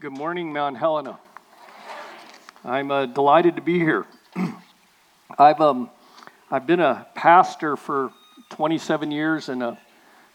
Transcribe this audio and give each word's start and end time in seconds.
Good 0.00 0.12
morning, 0.12 0.52
Mount 0.52 0.76
Helena. 0.76 1.18
I'm 2.64 2.92
uh, 2.92 3.06
delighted 3.06 3.56
to 3.56 3.62
be 3.62 3.80
here. 3.80 4.06
I've, 5.38 5.60
um, 5.60 5.90
I've 6.52 6.68
been 6.68 6.78
a 6.78 7.08
pastor 7.16 7.76
for 7.76 8.12
27 8.50 9.10
years, 9.10 9.48
and, 9.48 9.60
uh, 9.60 9.74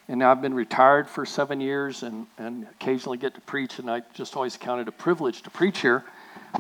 and 0.10 0.22
I've 0.22 0.42
been 0.42 0.54
retired 0.54 1.08
for 1.08 1.26
seven 1.26 1.62
years, 1.62 2.04
and, 2.04 2.28
and 2.38 2.68
occasionally 2.72 3.18
get 3.18 3.36
to 3.36 3.42
preach, 3.42 3.80
and 3.80 3.90
I 3.90 4.02
just 4.14 4.36
always 4.36 4.58
counted 4.58 4.90
a 4.90 4.92
privilege 4.92 5.44
to 5.44 5.50
preach 5.50 5.80
here. 5.80 6.04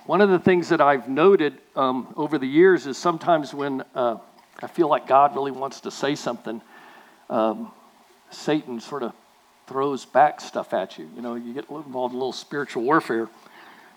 One 0.05 0.21
of 0.21 0.29
the 0.29 0.39
things 0.39 0.69
that 0.69 0.79
I've 0.79 1.09
noted 1.09 1.57
um, 1.75 2.13
over 2.15 2.37
the 2.37 2.47
years 2.47 2.87
is 2.87 2.97
sometimes 2.97 3.53
when 3.53 3.83
uh, 3.95 4.15
I 4.61 4.67
feel 4.67 4.87
like 4.87 5.07
God 5.07 5.35
really 5.35 5.51
wants 5.51 5.81
to 5.81 5.91
say 5.91 6.15
something, 6.15 6.61
um, 7.29 7.69
Satan 8.31 8.79
sort 8.79 9.03
of 9.03 9.11
throws 9.73 10.05
back 10.05 10.39
stuff 10.39 10.71
at 10.71 10.99
you. 10.99 11.09
You 11.15 11.23
know, 11.23 11.33
you 11.33 11.51
get 11.51 11.67
involved 11.67 12.13
in 12.13 12.17
a 12.17 12.19
little 12.19 12.31
spiritual 12.31 12.83
warfare. 12.83 13.27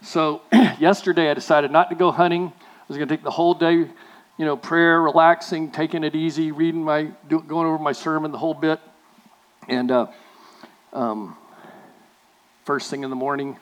So 0.00 0.40
yesterday 0.78 1.30
I 1.30 1.34
decided 1.34 1.70
not 1.70 1.90
to 1.90 1.94
go 1.94 2.10
hunting. 2.10 2.44
I 2.46 2.84
was 2.88 2.96
going 2.96 3.06
to 3.06 3.14
take 3.14 3.22
the 3.22 3.30
whole 3.30 3.52
day, 3.52 3.74
you 3.74 3.90
know, 4.38 4.56
prayer, 4.56 5.02
relaxing, 5.02 5.70
taking 5.70 6.02
it 6.02 6.14
easy, 6.14 6.50
reading 6.50 6.82
my, 6.82 7.10
going 7.28 7.66
over 7.66 7.76
my 7.76 7.92
sermon, 7.92 8.32
the 8.32 8.38
whole 8.38 8.54
bit. 8.54 8.80
And 9.68 9.90
uh, 9.90 10.06
um, 10.94 11.36
first 12.64 12.88
thing 12.88 13.04
in 13.04 13.10
the 13.10 13.16
morning, 13.16 13.58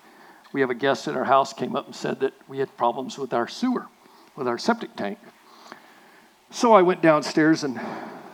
we 0.53 0.61
have 0.61 0.71
a 0.71 0.75
guest 0.75 1.09
at 1.09 1.17
our 1.17 1.25
house 1.25 1.53
came 1.53 1.75
up 1.75 1.87
and 1.87 1.97
said 1.97 2.21
that 2.21 2.33
we 2.47 2.59
had 2.59 2.77
problems 2.77 3.19
with 3.19 3.35
our 3.35 3.49
sewer, 3.49 3.89
with 4.37 4.47
our 4.47 4.57
septic 4.57 4.95
tank. 4.95 5.19
So 6.53 6.75
I 6.75 6.83
went 6.83 7.03
downstairs 7.03 7.65
and 7.65 7.81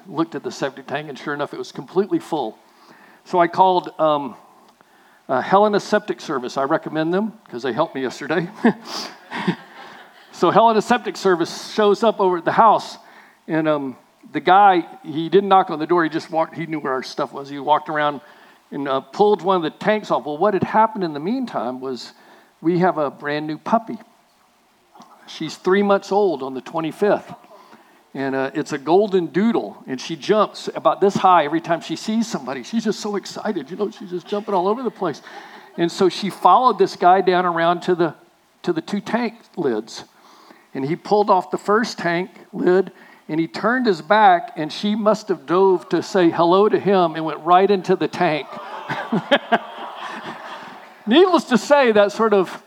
looked 0.06 0.34
at 0.34 0.42
the 0.42 0.52
septic 0.52 0.86
tank, 0.86 1.08
and 1.08 1.18
sure 1.18 1.32
enough, 1.32 1.54
it 1.54 1.58
was 1.58 1.72
completely 1.72 2.18
full. 2.18 2.58
So 3.30 3.38
I 3.38 3.46
called 3.46 3.90
um, 4.00 4.34
uh, 5.28 5.40
Helena 5.40 5.78
Septic 5.78 6.20
Service. 6.20 6.56
I 6.56 6.64
recommend 6.64 7.14
them 7.14 7.38
because 7.44 7.62
they 7.62 7.72
helped 7.72 7.94
me 7.94 8.02
yesterday. 8.02 8.50
so 10.32 10.50
Helena 10.50 10.82
Septic 10.82 11.16
Service 11.16 11.72
shows 11.72 12.02
up 12.02 12.18
over 12.18 12.38
at 12.38 12.44
the 12.44 12.50
house, 12.50 12.98
and 13.46 13.68
um, 13.68 13.96
the 14.32 14.40
guy 14.40 14.84
he 15.04 15.28
didn't 15.28 15.48
knock 15.48 15.70
on 15.70 15.78
the 15.78 15.86
door. 15.86 16.02
He 16.02 16.10
just 16.10 16.28
walked. 16.28 16.56
He 16.56 16.66
knew 16.66 16.80
where 16.80 16.92
our 16.92 17.04
stuff 17.04 17.32
was. 17.32 17.48
He 17.48 17.60
walked 17.60 17.88
around 17.88 18.20
and 18.72 18.88
uh, 18.88 18.98
pulled 18.98 19.42
one 19.42 19.58
of 19.58 19.62
the 19.62 19.78
tanks 19.78 20.10
off. 20.10 20.26
Well, 20.26 20.36
what 20.36 20.54
had 20.54 20.64
happened 20.64 21.04
in 21.04 21.12
the 21.12 21.20
meantime 21.20 21.80
was 21.80 22.12
we 22.60 22.80
have 22.80 22.98
a 22.98 23.12
brand 23.12 23.46
new 23.46 23.58
puppy. 23.58 23.98
She's 25.28 25.56
three 25.56 25.84
months 25.84 26.10
old 26.10 26.42
on 26.42 26.54
the 26.54 26.62
25th. 26.62 27.36
And 28.12 28.34
uh, 28.34 28.50
it's 28.54 28.72
a 28.72 28.78
golden 28.78 29.26
doodle, 29.26 29.84
and 29.86 30.00
she 30.00 30.16
jumps 30.16 30.68
about 30.74 31.00
this 31.00 31.14
high 31.14 31.44
every 31.44 31.60
time 31.60 31.80
she 31.80 31.94
sees 31.94 32.26
somebody. 32.26 32.64
She's 32.64 32.82
just 32.82 32.98
so 32.98 33.14
excited, 33.14 33.70
you 33.70 33.76
know, 33.76 33.90
she's 33.90 34.10
just 34.10 34.26
jumping 34.26 34.52
all 34.52 34.66
over 34.66 34.82
the 34.82 34.90
place. 34.90 35.22
And 35.76 35.90
so 35.90 36.08
she 36.08 36.28
followed 36.28 36.78
this 36.78 36.96
guy 36.96 37.20
down 37.20 37.46
around 37.46 37.82
to 37.82 37.94
the, 37.94 38.16
to 38.64 38.72
the 38.72 38.80
two 38.80 39.00
tank 39.00 39.34
lids. 39.56 40.04
And 40.74 40.84
he 40.84 40.96
pulled 40.96 41.30
off 41.30 41.52
the 41.52 41.58
first 41.58 41.98
tank 41.98 42.30
lid, 42.52 42.90
and 43.28 43.38
he 43.38 43.46
turned 43.46 43.86
his 43.86 44.02
back, 44.02 44.54
and 44.56 44.72
she 44.72 44.96
must 44.96 45.28
have 45.28 45.46
dove 45.46 45.88
to 45.90 46.02
say 46.02 46.30
hello 46.30 46.68
to 46.68 46.80
him 46.80 47.14
and 47.14 47.24
went 47.24 47.38
right 47.40 47.70
into 47.70 47.94
the 47.94 48.08
tank. 48.08 48.48
Needless 51.06 51.44
to 51.44 51.58
say, 51.58 51.92
that 51.92 52.10
sort 52.10 52.34
of 52.34 52.60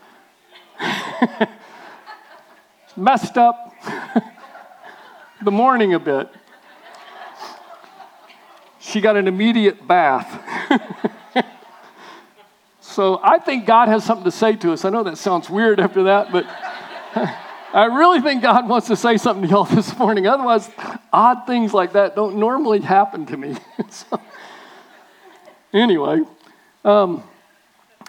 messed 2.96 3.36
up 3.36 3.74
the 5.44 5.50
morning 5.50 5.94
a 5.94 5.98
bit. 5.98 6.28
She 8.80 9.00
got 9.00 9.16
an 9.16 9.28
immediate 9.28 9.86
bath. 9.86 10.40
so 12.80 13.20
I 13.22 13.38
think 13.38 13.66
God 13.66 13.88
has 13.88 14.04
something 14.04 14.24
to 14.24 14.30
say 14.30 14.56
to 14.56 14.72
us. 14.72 14.84
I 14.84 14.90
know 14.90 15.02
that 15.02 15.18
sounds 15.18 15.50
weird 15.50 15.80
after 15.80 16.04
that, 16.04 16.32
but 16.32 16.46
I 17.74 17.86
really 17.86 18.20
think 18.20 18.42
God 18.42 18.68
wants 18.68 18.86
to 18.86 18.96
say 18.96 19.16
something 19.16 19.48
to 19.48 19.50
y'all 19.50 19.64
this 19.74 19.96
morning. 19.98 20.26
Otherwise, 20.26 20.70
odd 21.12 21.46
things 21.46 21.74
like 21.74 21.92
that 21.92 22.14
don't 22.14 22.36
normally 22.36 22.80
happen 22.80 23.26
to 23.26 23.36
me. 23.36 23.56
so, 23.90 24.20
anyway, 25.72 26.20
um, 26.84 27.22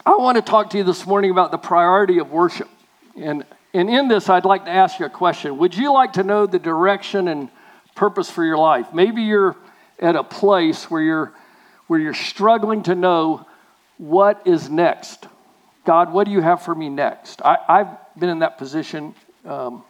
I 0.06 0.16
want 0.18 0.36
to 0.38 0.42
talk 0.42 0.70
to 0.72 0.78
you 0.78 0.84
this 0.84 1.06
morning 1.08 1.32
about 1.32 1.52
the 1.52 1.58
priority 1.58 2.20
of 2.20 2.32
worship. 2.32 2.70
And 3.16 3.44
and 3.76 3.90
in 3.90 4.08
this, 4.08 4.30
I'd 4.30 4.46
like 4.46 4.64
to 4.66 4.72
ask 4.72 5.02
you 5.02 5.06
a 5.06 5.10
question. 5.10 5.58
Would 5.58 5.76
you 5.76 5.92
like 5.92 6.14
to 6.14 6.24
know 6.24 6.46
the 6.46 6.60
direction 6.60 7.28
and 7.28 7.50
purpose 7.94 8.32
for 8.32 8.46
your 8.46 8.58
life? 8.58 8.94
Maybe 8.94 9.24
you're 9.24 9.58
at 10.00 10.16
a 10.16 10.24
place 10.24 10.90
where 10.90 11.02
you're, 11.02 11.34
where 11.88 12.00
you're 12.00 12.14
struggling 12.14 12.84
to 12.84 12.96
know 12.96 13.46
what 13.98 14.42
is 14.48 14.70
next. 14.70 15.28
God, 15.86 16.14
what 16.14 16.24
do 16.24 16.32
you 16.32 16.40
have 16.40 16.62
for 16.62 16.74
me 16.74 16.88
next? 16.88 17.42
I, 17.42 17.58
have 17.68 18.00
been 18.18 18.30
in 18.30 18.40
that 18.40 18.58
position, 18.58 19.14
um, 19.44 19.84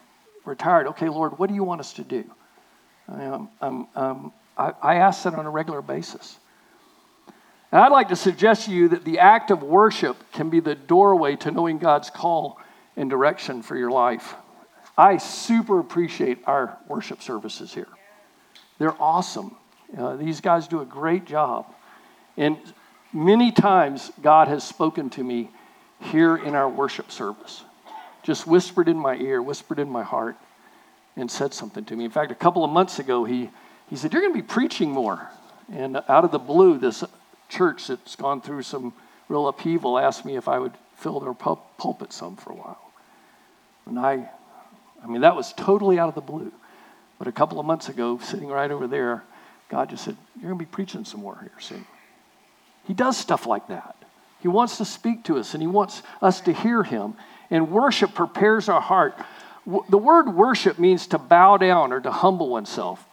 retired. 0.46 0.88
Okay, 0.88 1.08
Lord, 1.08 1.38
what 1.38 1.48
do 1.48 1.54
you 1.54 1.64
want 1.64 1.80
us 1.80 1.94
to 1.94 2.04
do? 2.04 2.24
Um, 3.08 3.50
um, 3.62 3.88
um, 3.96 4.34
I, 4.58 4.74
I 4.82 4.96
ask 4.96 5.24
that 5.26 5.36
on 5.36 5.46
a 5.46 5.50
regular 5.52 5.84
basis. 5.84 6.40
And 7.72 7.82
I'd 7.82 7.92
like 7.92 8.08
to 8.08 8.16
suggest 8.16 8.66
to 8.66 8.72
you 8.72 8.88
that 8.90 9.06
the 9.06 9.20
act 9.20 9.52
of 9.52 9.62
worship 9.62 10.18
can 10.32 10.50
be 10.50 10.60
the 10.60 10.74
doorway 10.74 11.36
to 11.36 11.52
knowing 11.52 11.78
God's 11.78 12.10
call 12.10 12.60
and 12.96 13.10
direction 13.10 13.62
for 13.62 13.76
your 13.76 13.92
life. 13.92 14.36
I 14.98 15.18
super 15.18 15.80
appreciate 15.80 16.40
our 16.46 16.78
worship 16.88 17.22
services 17.22 17.74
here. 17.74 17.88
They're 18.78 19.00
awesome. 19.02 19.56
Uh, 19.98 20.16
these 20.16 20.42
guys 20.42 20.68
do 20.68 20.82
a 20.82 20.86
great 20.86 21.26
job. 21.26 21.74
And 22.38 22.58
many 23.14 23.52
times, 23.52 24.12
God 24.22 24.48
has 24.48 24.64
spoken 24.64 25.10
to 25.12 25.24
me 25.24 25.50
here 26.00 26.36
in 26.38 26.56
our 26.56 26.70
worship 26.70 27.12
service, 27.12 27.64
just 28.24 28.46
whispered 28.46 28.88
in 28.88 28.98
my 28.98 29.16
ear, 29.16 29.42
whispered 29.42 29.80
in 29.80 29.90
my 29.90 30.04
heart, 30.04 30.36
and 31.16 31.30
said 31.32 31.54
something 31.54 31.86
to 31.86 31.96
me. 31.96 32.06
In 32.06 32.12
fact, 32.12 32.32
a 32.32 32.36
couple 32.36 32.64
of 32.64 32.72
months 32.72 33.00
ago, 33.00 33.24
he, 33.24 33.50
he 33.90 33.96
said, 33.96 34.12
You're 34.14 34.22
going 34.22 34.34
to 34.34 34.42
be 34.42 34.48
preaching 34.48 34.92
more. 34.92 35.30
And 35.72 35.98
out 36.10 36.26
of 36.26 36.32
the 36.32 36.40
blue, 36.40 36.78
this 36.78 37.04
church 37.50 37.88
that's 37.88 38.16
gone 38.16 38.42
through 38.42 38.64
some 38.64 38.94
real 39.30 39.48
upheaval 39.48 39.98
asked 39.98 40.26
me 40.26 40.36
if 40.36 40.48
I 40.48 40.60
would 40.60 40.74
fill 40.96 41.20
their 41.20 41.34
pulpit 41.34 42.14
some 42.14 42.36
for 42.36 42.52
a 42.52 42.56
while. 42.56 42.85
And 43.86 44.00
I, 44.00 44.30
I 45.04 45.08
mean, 45.08 45.22
that 45.22 45.36
was 45.36 45.54
totally 45.54 46.00
out 46.00 46.10
of 46.10 46.16
the 46.16 46.22
blue. 46.22 46.52
But 47.18 47.28
a 47.28 47.32
couple 47.32 47.60
of 47.60 47.66
months 47.66 47.90
ago, 47.90 48.20
sitting 48.20 48.50
right 48.50 48.70
over 48.70 48.88
there, 48.88 49.24
God 49.70 49.90
just 49.90 50.04
said, 50.04 50.18
You're 50.36 50.50
going 50.50 50.60
to 50.60 50.66
be 50.66 50.70
preaching 50.70 51.06
some 51.06 51.22
more 51.22 51.38
here 51.40 51.52
soon. 51.60 51.86
He 52.86 52.94
does 52.94 53.18
stuff 53.18 53.46
like 53.46 53.68
that. 53.68 53.96
He 54.42 54.48
wants 54.48 54.78
to 54.78 54.86
speak 54.86 55.24
to 55.26 55.38
us 55.38 55.54
and 55.54 55.64
he 55.64 55.68
wants 55.68 56.04
us 56.22 56.42
to 56.42 56.54
hear 56.54 56.84
him. 56.84 57.16
And 57.50 57.72
worship 57.72 58.14
prepares 58.14 58.70
our 58.70 58.82
heart. 58.82 59.16
The 59.90 59.98
word 59.98 60.30
worship 60.30 60.78
means 60.78 61.08
to 61.08 61.18
bow 61.18 61.58
down 61.58 61.92
or 61.92 62.00
to 62.00 62.12
humble 62.12 62.50
oneself. 62.50 63.04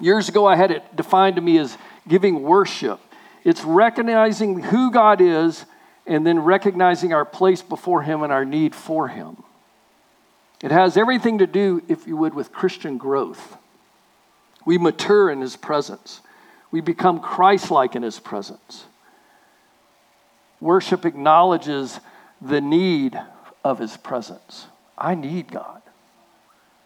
Years 0.00 0.28
ago, 0.28 0.46
I 0.46 0.56
had 0.56 0.70
it 0.70 0.96
defined 0.96 1.36
to 1.36 1.42
me 1.42 1.58
as 1.58 1.76
giving 2.06 2.42
worship. 2.42 3.00
It's 3.44 3.64
recognizing 3.64 4.60
who 4.60 4.90
God 4.90 5.20
is 5.20 5.64
and 6.06 6.26
then 6.26 6.40
recognizing 6.40 7.12
our 7.12 7.24
place 7.24 7.62
before 7.62 8.02
Him 8.02 8.22
and 8.22 8.32
our 8.32 8.44
need 8.44 8.74
for 8.74 9.08
Him. 9.08 9.42
It 10.62 10.70
has 10.70 10.96
everything 10.96 11.38
to 11.38 11.46
do, 11.46 11.82
if 11.88 12.06
you 12.06 12.16
would, 12.16 12.34
with 12.34 12.52
Christian 12.52 12.96
growth. 12.96 13.56
We 14.64 14.78
mature 14.78 15.28
in 15.28 15.40
His 15.40 15.56
presence, 15.56 16.20
we 16.70 16.80
become 16.80 17.20
Christ 17.20 17.70
like 17.70 17.96
in 17.96 18.02
His 18.02 18.20
presence. 18.20 18.84
Worship 20.60 21.04
acknowledges 21.04 21.98
the 22.40 22.60
need 22.60 23.20
of 23.64 23.80
His 23.80 23.96
presence. 23.96 24.66
I 24.96 25.16
need 25.16 25.50
God. 25.50 25.82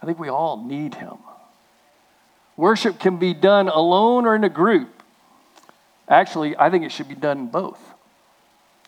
I 0.03 0.07
think 0.07 0.19
we 0.19 0.31
all 0.31 0.65
need 0.65 0.95
Him. 0.95 1.19
Worship 2.57 2.99
can 2.99 3.19
be 3.19 3.35
done 3.35 3.69
alone 3.69 4.25
or 4.25 4.35
in 4.35 4.45
a 4.45 4.49
group. 4.49 5.03
Actually, 6.09 6.57
I 6.57 6.71
think 6.71 6.85
it 6.85 6.93
should 6.93 7.09
be 7.09 7.15
done 7.15 7.39
in 7.39 7.47
both. 7.49 7.79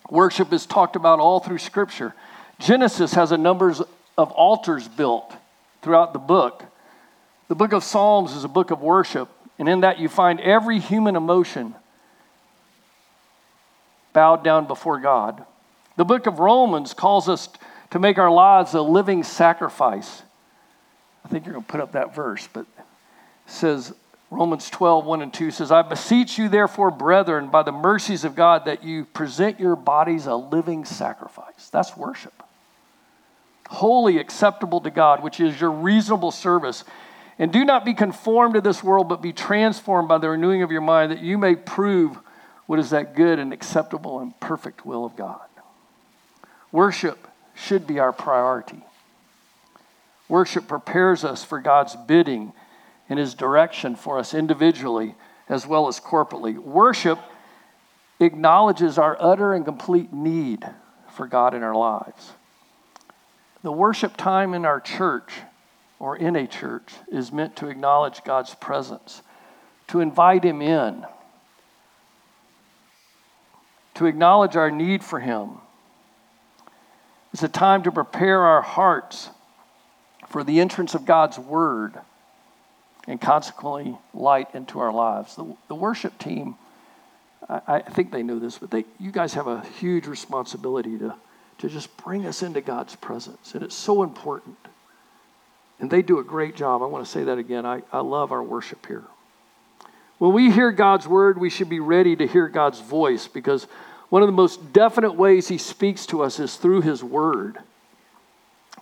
Worship 0.08 0.50
is 0.54 0.64
talked 0.64 0.96
about 0.96 1.20
all 1.20 1.40
through 1.40 1.58
Scripture. 1.58 2.14
Genesis 2.58 3.12
has 3.12 3.30
a 3.30 3.36
numbers 3.36 3.82
of 4.18 4.32
altars 4.32 4.88
built 4.88 5.32
throughout 5.80 6.12
the 6.12 6.18
book. 6.18 6.64
The 7.46 7.54
book 7.54 7.72
of 7.72 7.84
Psalms 7.84 8.34
is 8.34 8.44
a 8.44 8.48
book 8.48 8.72
of 8.72 8.82
worship, 8.82 9.30
and 9.58 9.68
in 9.68 9.80
that 9.80 10.00
you 10.00 10.08
find 10.08 10.40
every 10.40 10.80
human 10.80 11.16
emotion 11.16 11.74
bowed 14.12 14.42
down 14.42 14.66
before 14.66 14.98
God. 14.98 15.44
The 15.96 16.04
book 16.04 16.26
of 16.26 16.40
Romans 16.40 16.92
calls 16.94 17.28
us 17.28 17.48
to 17.90 17.98
make 17.98 18.18
our 18.18 18.30
lives 18.30 18.74
a 18.74 18.82
living 18.82 19.22
sacrifice. 19.22 20.22
I 21.24 21.28
think 21.28 21.46
you're 21.46 21.54
going 21.54 21.64
to 21.64 21.70
put 21.70 21.80
up 21.80 21.92
that 21.92 22.14
verse, 22.14 22.48
but 22.52 22.66
says, 23.46 23.94
Romans 24.30 24.68
12, 24.68 25.06
1 25.06 25.22
and 25.22 25.32
2 25.32 25.50
says, 25.52 25.70
I 25.72 25.82
beseech 25.82 26.36
you, 26.36 26.48
therefore, 26.48 26.90
brethren, 26.90 27.48
by 27.48 27.62
the 27.62 27.72
mercies 27.72 28.24
of 28.24 28.34
God, 28.34 28.66
that 28.66 28.84
you 28.84 29.06
present 29.06 29.58
your 29.58 29.74
bodies 29.74 30.26
a 30.26 30.34
living 30.34 30.84
sacrifice. 30.84 31.70
That's 31.70 31.96
worship 31.96 32.42
holy, 33.68 34.18
acceptable 34.18 34.80
to 34.80 34.90
God, 34.90 35.22
which 35.22 35.40
is 35.40 35.60
your 35.60 35.70
reasonable 35.70 36.30
service. 36.30 36.84
And 37.38 37.52
do 37.52 37.64
not 37.64 37.84
be 37.84 37.94
conformed 37.94 38.54
to 38.54 38.60
this 38.60 38.82
world, 38.82 39.08
but 39.08 39.22
be 39.22 39.32
transformed 39.32 40.08
by 40.08 40.18
the 40.18 40.28
renewing 40.28 40.62
of 40.62 40.72
your 40.72 40.80
mind, 40.80 41.12
that 41.12 41.22
you 41.22 41.38
may 41.38 41.54
prove 41.54 42.18
what 42.66 42.78
is 42.78 42.90
that 42.90 43.14
good 43.14 43.38
and 43.38 43.52
acceptable 43.52 44.18
and 44.20 44.38
perfect 44.40 44.84
will 44.84 45.04
of 45.04 45.16
God. 45.16 45.40
Worship 46.72 47.28
should 47.54 47.86
be 47.86 47.98
our 47.98 48.12
priority. 48.12 48.82
Worship 50.28 50.68
prepares 50.68 51.24
us 51.24 51.44
for 51.44 51.60
God's 51.60 51.96
bidding 51.96 52.52
and 53.08 53.18
His 53.18 53.34
direction 53.34 53.96
for 53.96 54.18
us 54.18 54.34
individually 54.34 55.14
as 55.48 55.66
well 55.66 55.88
as 55.88 55.98
corporately. 55.98 56.58
Worship 56.58 57.18
acknowledges 58.20 58.98
our 58.98 59.16
utter 59.18 59.54
and 59.54 59.64
complete 59.64 60.12
need 60.12 60.68
for 61.10 61.26
God 61.26 61.54
in 61.54 61.62
our 61.62 61.74
lives. 61.74 62.32
The 63.62 63.72
worship 63.72 64.16
time 64.16 64.54
in 64.54 64.64
our 64.64 64.80
church 64.80 65.32
or 65.98 66.16
in 66.16 66.36
a 66.36 66.46
church 66.46 66.92
is 67.10 67.32
meant 67.32 67.56
to 67.56 67.68
acknowledge 67.68 68.22
God's 68.24 68.54
presence, 68.54 69.22
to 69.88 70.00
invite 70.00 70.44
Him 70.44 70.62
in, 70.62 71.04
to 73.94 74.06
acknowledge 74.06 74.54
our 74.54 74.70
need 74.70 75.02
for 75.02 75.18
Him. 75.18 75.58
It's 77.32 77.42
a 77.42 77.48
time 77.48 77.82
to 77.82 77.92
prepare 77.92 78.42
our 78.42 78.62
hearts 78.62 79.30
for 80.28 80.44
the 80.44 80.60
entrance 80.60 80.94
of 80.94 81.04
God's 81.04 81.38
Word 81.38 81.98
and 83.08 83.20
consequently 83.20 83.98
light 84.14 84.54
into 84.54 84.78
our 84.78 84.92
lives. 84.92 85.34
The, 85.34 85.56
the 85.66 85.74
worship 85.74 86.18
team, 86.18 86.56
I, 87.48 87.60
I, 87.66 87.80
think 87.80 88.12
they 88.12 88.22
know 88.22 88.38
this, 88.38 88.58
but 88.58 88.70
they, 88.70 88.84
you 89.00 89.10
guys 89.10 89.34
have 89.34 89.46
a 89.46 89.62
huge 89.80 90.06
responsibility 90.06 90.98
to, 90.98 91.14
to 91.58 91.68
just 91.68 91.94
bring 91.98 92.26
us 92.26 92.42
into 92.42 92.60
God's 92.60 92.96
presence. 92.96 93.54
And 93.54 93.62
it's 93.62 93.74
so 93.74 94.02
important. 94.02 94.56
And 95.80 95.90
they 95.90 96.02
do 96.02 96.18
a 96.18 96.24
great 96.24 96.56
job. 96.56 96.82
I 96.82 96.86
want 96.86 97.04
to 97.04 97.10
say 97.10 97.24
that 97.24 97.38
again. 97.38 97.66
I, 97.66 97.82
I 97.92 98.00
love 98.00 98.32
our 98.32 98.42
worship 98.42 98.86
here. 98.86 99.04
When 100.18 100.32
we 100.32 100.50
hear 100.50 100.72
God's 100.72 101.06
word, 101.06 101.38
we 101.38 101.50
should 101.50 101.68
be 101.68 101.80
ready 101.80 102.16
to 102.16 102.26
hear 102.26 102.48
God's 102.48 102.80
voice 102.80 103.28
because 103.28 103.66
one 104.08 104.22
of 104.22 104.28
the 104.28 104.32
most 104.32 104.72
definite 104.72 105.12
ways 105.12 105.46
He 105.48 105.58
speaks 105.58 106.06
to 106.06 106.22
us 106.22 106.40
is 106.40 106.56
through 106.56 106.80
His 106.82 107.04
word. 107.04 107.58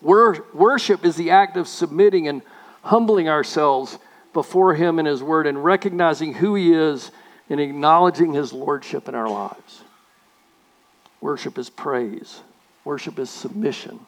Worship 0.00 1.04
is 1.04 1.16
the 1.16 1.30
act 1.30 1.56
of 1.56 1.68
submitting 1.68 2.28
and 2.28 2.42
humbling 2.82 3.28
ourselves 3.28 3.98
before 4.32 4.74
Him 4.74 4.98
and 4.98 5.08
His 5.08 5.22
Word 5.22 5.46
and 5.46 5.64
recognizing 5.64 6.34
who 6.34 6.54
He 6.54 6.72
is 6.72 7.10
and 7.50 7.60
acknowledging 7.60 8.32
His 8.32 8.52
Lordship 8.52 9.08
in 9.08 9.14
our 9.14 9.28
lives. 9.28 9.82
Worship 11.20 11.58
is 11.58 11.70
praise, 11.70 12.40
worship 12.86 13.18
is 13.18 13.28
submission. 13.28 13.98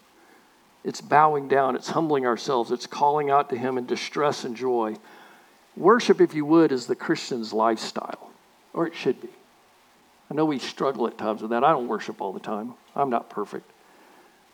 It's 0.85 1.01
bowing 1.01 1.49
down, 1.49 1.75
it's 1.75 1.91
humbling 1.91 2.25
ourselves, 2.25 2.71
it's 2.71 2.87
calling 2.87 3.29
out 3.29 3.51
to 3.51 3.59
Him 3.59 3.77
in 3.77 3.85
distress 3.85 4.45
and 4.45 4.57
joy. 4.57 4.95
Worship, 5.77 6.21
if 6.21 6.33
you 6.33 6.47
would, 6.47 6.73
is 6.73 6.87
the 6.87 6.95
Christian's 6.95 7.53
lifestyle, 7.53 8.31
or 8.73 8.87
it 8.87 8.95
should 8.95 9.21
be. 9.21 9.29
I 10.31 10.35
know 10.35 10.45
we 10.45 10.61
struggle 10.61 11.09
at 11.09 11.19
times 11.19 11.43
with 11.43 11.51
that. 11.51 11.65
I 11.65 11.73
don't 11.73 11.89
worship 11.89 12.21
all 12.23 12.33
the 12.33 12.41
time, 12.41 12.75
I'm 12.95 13.11
not 13.11 13.29
perfect. 13.29 13.69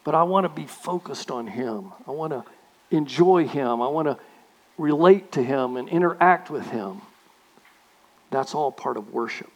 But 0.02 0.14
I 0.14 0.22
want 0.22 0.44
to 0.44 0.48
be 0.48 0.66
focused 0.66 1.30
on 1.30 1.46
Him. 1.46 1.92
I 2.06 2.10
want 2.10 2.32
to 2.32 2.44
enjoy 2.90 3.46
Him. 3.46 3.80
I 3.80 3.88
want 3.88 4.08
to 4.08 4.18
relate 4.76 5.32
to 5.32 5.42
Him 5.42 5.76
and 5.76 5.88
interact 5.88 6.50
with 6.50 6.66
Him. 6.70 7.00
That's 8.30 8.54
all 8.54 8.72
part 8.72 8.96
of 8.96 9.12
worship. 9.12 9.50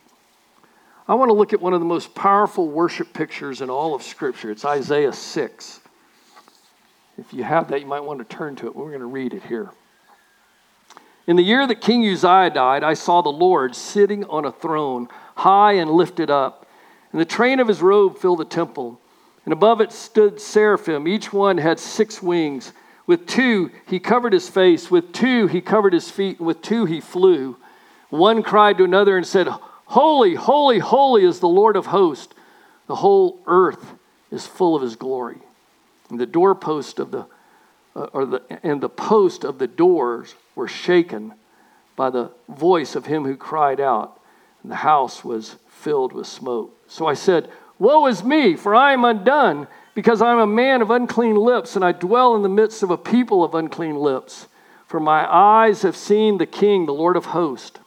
I 1.09 1.15
want 1.15 1.31
to 1.31 1.33
look 1.33 1.55
at 1.55 1.63
one 1.63 1.73
of 1.73 1.81
the 1.81 1.87
most 1.87 2.15
powerful 2.15 2.69
worship 2.69 3.15
pictures 3.15 3.63
in 3.63 3.71
all 3.71 3.95
of 3.95 4.03
Scripture. 4.03 4.51
It's 4.51 4.67
Isaiah 4.67 5.15
6. 5.15 5.81
If 7.17 7.33
you 7.33 7.45
have 7.45 7.69
that, 7.69 7.81
you 7.81 7.87
might 7.87 8.01
want 8.01 8.19
to 8.19 8.37
turn 8.37 8.57
to 8.57 8.67
it. 8.67 8.77
We're 8.77 8.89
going 8.89 9.01
to 9.01 9.07
read 9.07 9.33
it 9.33 9.43
here. 9.45 9.71
In 11.27 11.37
the 11.37 11.43
year 11.43 11.67
that 11.67 11.81
King 11.81 12.07
Uzziah 12.07 12.51
died, 12.51 12.85
I 12.85 12.93
saw 12.93 13.23
the 13.23 13.31
Lord 13.31 13.75
sitting 13.75 14.25
on 14.25 14.45
a 14.45 14.53
throne, 14.53 15.09
high 15.35 15.73
and 15.73 15.91
lifted 15.91 16.31
up, 16.31 16.67
and 17.11 17.21
the 17.21 17.25
train 17.25 17.59
of 17.59 17.69
his 17.69 17.81
robe 17.81 18.19
filled 18.19 18.41
the 18.41 18.45
temple. 18.45 19.01
And 19.47 19.55
above 19.55 19.81
it 19.81 19.93
stood 19.93 20.39
seraphim. 20.39 21.09
Each 21.09 21.33
one 21.33 21.57
had 21.57 21.81
six 21.81 22.23
wings. 22.23 22.75
With 23.07 23.27
two, 23.27 23.71
he 23.87 23.99
covered 23.99 24.35
his 24.35 24.51
face. 24.51 24.91
With 24.91 25.15
two, 25.15 25.47
he 25.47 25.63
covered 25.63 25.95
his 25.95 26.11
feet. 26.11 26.37
And 26.39 26.47
with 26.47 26.61
two, 26.61 26.85
he 26.85 27.01
flew. 27.01 27.57
One 28.11 28.43
cried 28.43 28.77
to 28.77 28.85
another 28.85 29.17
and 29.17 29.27
said, 29.27 29.49
Holy, 29.89 30.35
holy, 30.35 30.79
holy 30.79 31.25
is 31.25 31.41
the 31.41 31.49
Lord 31.49 31.75
of 31.75 31.87
hosts. 31.87 32.35
The 32.89 32.97
whole 32.97 33.41
earth 33.47 33.95
is 34.31 34.47
full 34.47 34.77
of 34.77 34.83
his 34.83 34.97
glory. 34.97 35.39
And 36.11 36.21
the 36.21 36.27
doorpost 36.27 36.99
of 36.99 37.11
the, 37.11 37.27
uh, 37.97 38.09
or 38.13 38.27
the, 38.27 38.43
and 38.63 38.83
the 38.83 38.91
post 38.91 39.45
of 39.45 39.59
the 39.59 39.67
doors 39.67 40.35
were 40.55 40.69
shaken 40.69 41.33
by 41.97 42.11
the 42.11 42.31
voice 42.51 42.97
of 42.97 43.07
him 43.07 43.25
who 43.25 43.35
cried 43.35 43.81
out. 43.81 44.21
And 44.63 44.71
the 44.71 44.77
house 44.77 45.25
was 45.25 45.57
filled 45.69 46.13
with 46.13 46.27
smoke. 46.27 46.79
So 46.87 47.07
I 47.07 47.15
said, 47.15 47.49
Woe 47.79 48.07
is 48.09 48.23
me, 48.23 48.57
for 48.57 48.75
I 48.75 48.93
am 48.93 49.07
undone, 49.07 49.69
because 49.95 50.21
I 50.21 50.33
am 50.33 50.39
a 50.39 50.47
man 50.47 50.83
of 50.83 50.91
unclean 50.91 51.37
lips, 51.37 51.77
and 51.77 51.85
I 51.85 51.93
dwell 51.93 52.37
in 52.37 52.43
the 52.43 52.49
midst 52.51 52.83
of 52.83 52.91
a 52.91 52.99
people 52.99 53.43
of 53.43 53.55
unclean 53.55 53.97
lips. 53.97 54.49
For 54.87 55.01
my 55.01 55.27
eyes 55.33 55.81
have 55.81 55.97
seen 55.97 56.37
the 56.37 56.47
King, 56.47 56.85
the 56.85 56.93
Lord 56.93 57.17
of 57.17 57.27
hosts. 57.27 57.79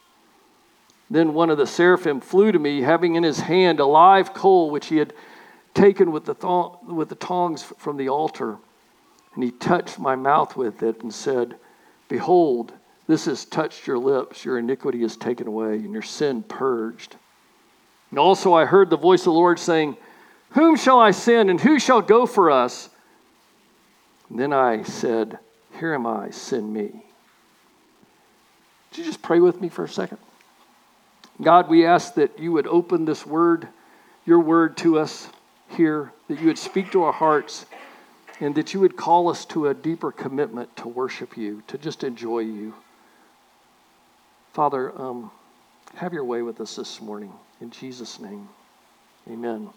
Then 1.11 1.33
one 1.33 1.49
of 1.49 1.57
the 1.57 1.67
seraphim 1.67 2.21
flew 2.21 2.53
to 2.53 2.57
me, 2.57 2.81
having 2.81 3.15
in 3.15 3.23
his 3.23 3.41
hand 3.41 3.81
a 3.81 3.85
live 3.85 4.33
coal 4.33 4.71
which 4.71 4.87
he 4.87 4.95
had 4.95 5.13
taken 5.73 6.13
with 6.13 6.23
the, 6.23 6.33
th- 6.33 6.81
with 6.87 7.09
the 7.09 7.15
tongs 7.15 7.63
from 7.63 7.97
the 7.97 8.07
altar. 8.07 8.57
And 9.35 9.43
he 9.43 9.51
touched 9.51 9.99
my 9.99 10.15
mouth 10.15 10.55
with 10.55 10.81
it 10.81 11.01
and 11.01 11.13
said, 11.13 11.55
Behold, 12.07 12.71
this 13.07 13.25
has 13.25 13.43
touched 13.43 13.87
your 13.87 13.97
lips. 13.97 14.45
Your 14.45 14.57
iniquity 14.57 15.03
is 15.03 15.17
taken 15.17 15.47
away, 15.47 15.73
and 15.73 15.91
your 15.91 16.01
sin 16.01 16.43
purged. 16.43 17.17
And 18.09 18.17
also 18.17 18.53
I 18.53 18.63
heard 18.63 18.89
the 18.89 18.95
voice 18.95 19.21
of 19.21 19.25
the 19.25 19.31
Lord 19.33 19.59
saying, 19.59 19.97
Whom 20.51 20.77
shall 20.77 20.99
I 20.99 21.11
send, 21.11 21.49
and 21.49 21.59
who 21.59 21.77
shall 21.77 22.01
go 22.01 22.25
for 22.25 22.49
us? 22.49 22.89
And 24.29 24.39
then 24.39 24.53
I 24.53 24.83
said, 24.83 25.39
Here 25.77 25.93
am 25.93 26.07
I, 26.07 26.29
send 26.29 26.73
me. 26.73 27.03
Would 28.89 28.97
you 28.97 29.03
just 29.03 29.21
pray 29.21 29.41
with 29.41 29.59
me 29.59 29.67
for 29.67 29.83
a 29.83 29.89
second? 29.89 30.17
God, 31.41 31.69
we 31.69 31.85
ask 31.85 32.13
that 32.15 32.37
you 32.37 32.51
would 32.51 32.67
open 32.67 33.05
this 33.05 33.25
word, 33.25 33.67
your 34.25 34.39
word 34.39 34.77
to 34.77 34.99
us 34.99 35.27
here, 35.69 36.11
that 36.27 36.39
you 36.39 36.47
would 36.47 36.57
speak 36.57 36.91
to 36.91 37.03
our 37.03 37.13
hearts, 37.13 37.65
and 38.39 38.53
that 38.55 38.73
you 38.73 38.79
would 38.79 38.95
call 38.95 39.29
us 39.29 39.45
to 39.45 39.67
a 39.67 39.73
deeper 39.73 40.11
commitment 40.11 40.75
to 40.77 40.87
worship 40.87 41.37
you, 41.37 41.63
to 41.67 41.77
just 41.77 42.03
enjoy 42.03 42.39
you. 42.39 42.73
Father, 44.53 44.91
um, 44.99 45.31
have 45.95 46.13
your 46.13 46.25
way 46.25 46.41
with 46.41 46.61
us 46.61 46.75
this 46.75 47.01
morning. 47.01 47.31
In 47.59 47.71
Jesus' 47.71 48.19
name, 48.19 48.49
amen. 49.29 49.69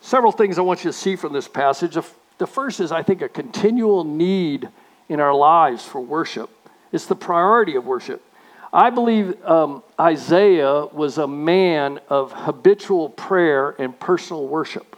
Several 0.00 0.32
things 0.32 0.58
I 0.58 0.62
want 0.62 0.84
you 0.84 0.90
to 0.90 0.96
see 0.96 1.16
from 1.16 1.32
this 1.32 1.48
passage. 1.48 1.96
The 2.38 2.46
first 2.46 2.80
is, 2.80 2.92
I 2.92 3.02
think, 3.02 3.22
a 3.22 3.28
continual 3.28 4.04
need 4.04 4.68
in 5.08 5.18
our 5.18 5.34
lives 5.34 5.84
for 5.84 6.00
worship. 6.00 6.50
It's 6.92 7.06
the 7.06 7.16
priority 7.16 7.74
of 7.74 7.84
worship. 7.84 8.22
I 8.72 8.90
believe 8.90 9.42
um, 9.44 9.82
Isaiah 9.98 10.86
was 10.86 11.18
a 11.18 11.26
man 11.26 12.00
of 12.08 12.32
habitual 12.32 13.08
prayer 13.08 13.74
and 13.78 13.98
personal 13.98 14.46
worship 14.46 14.96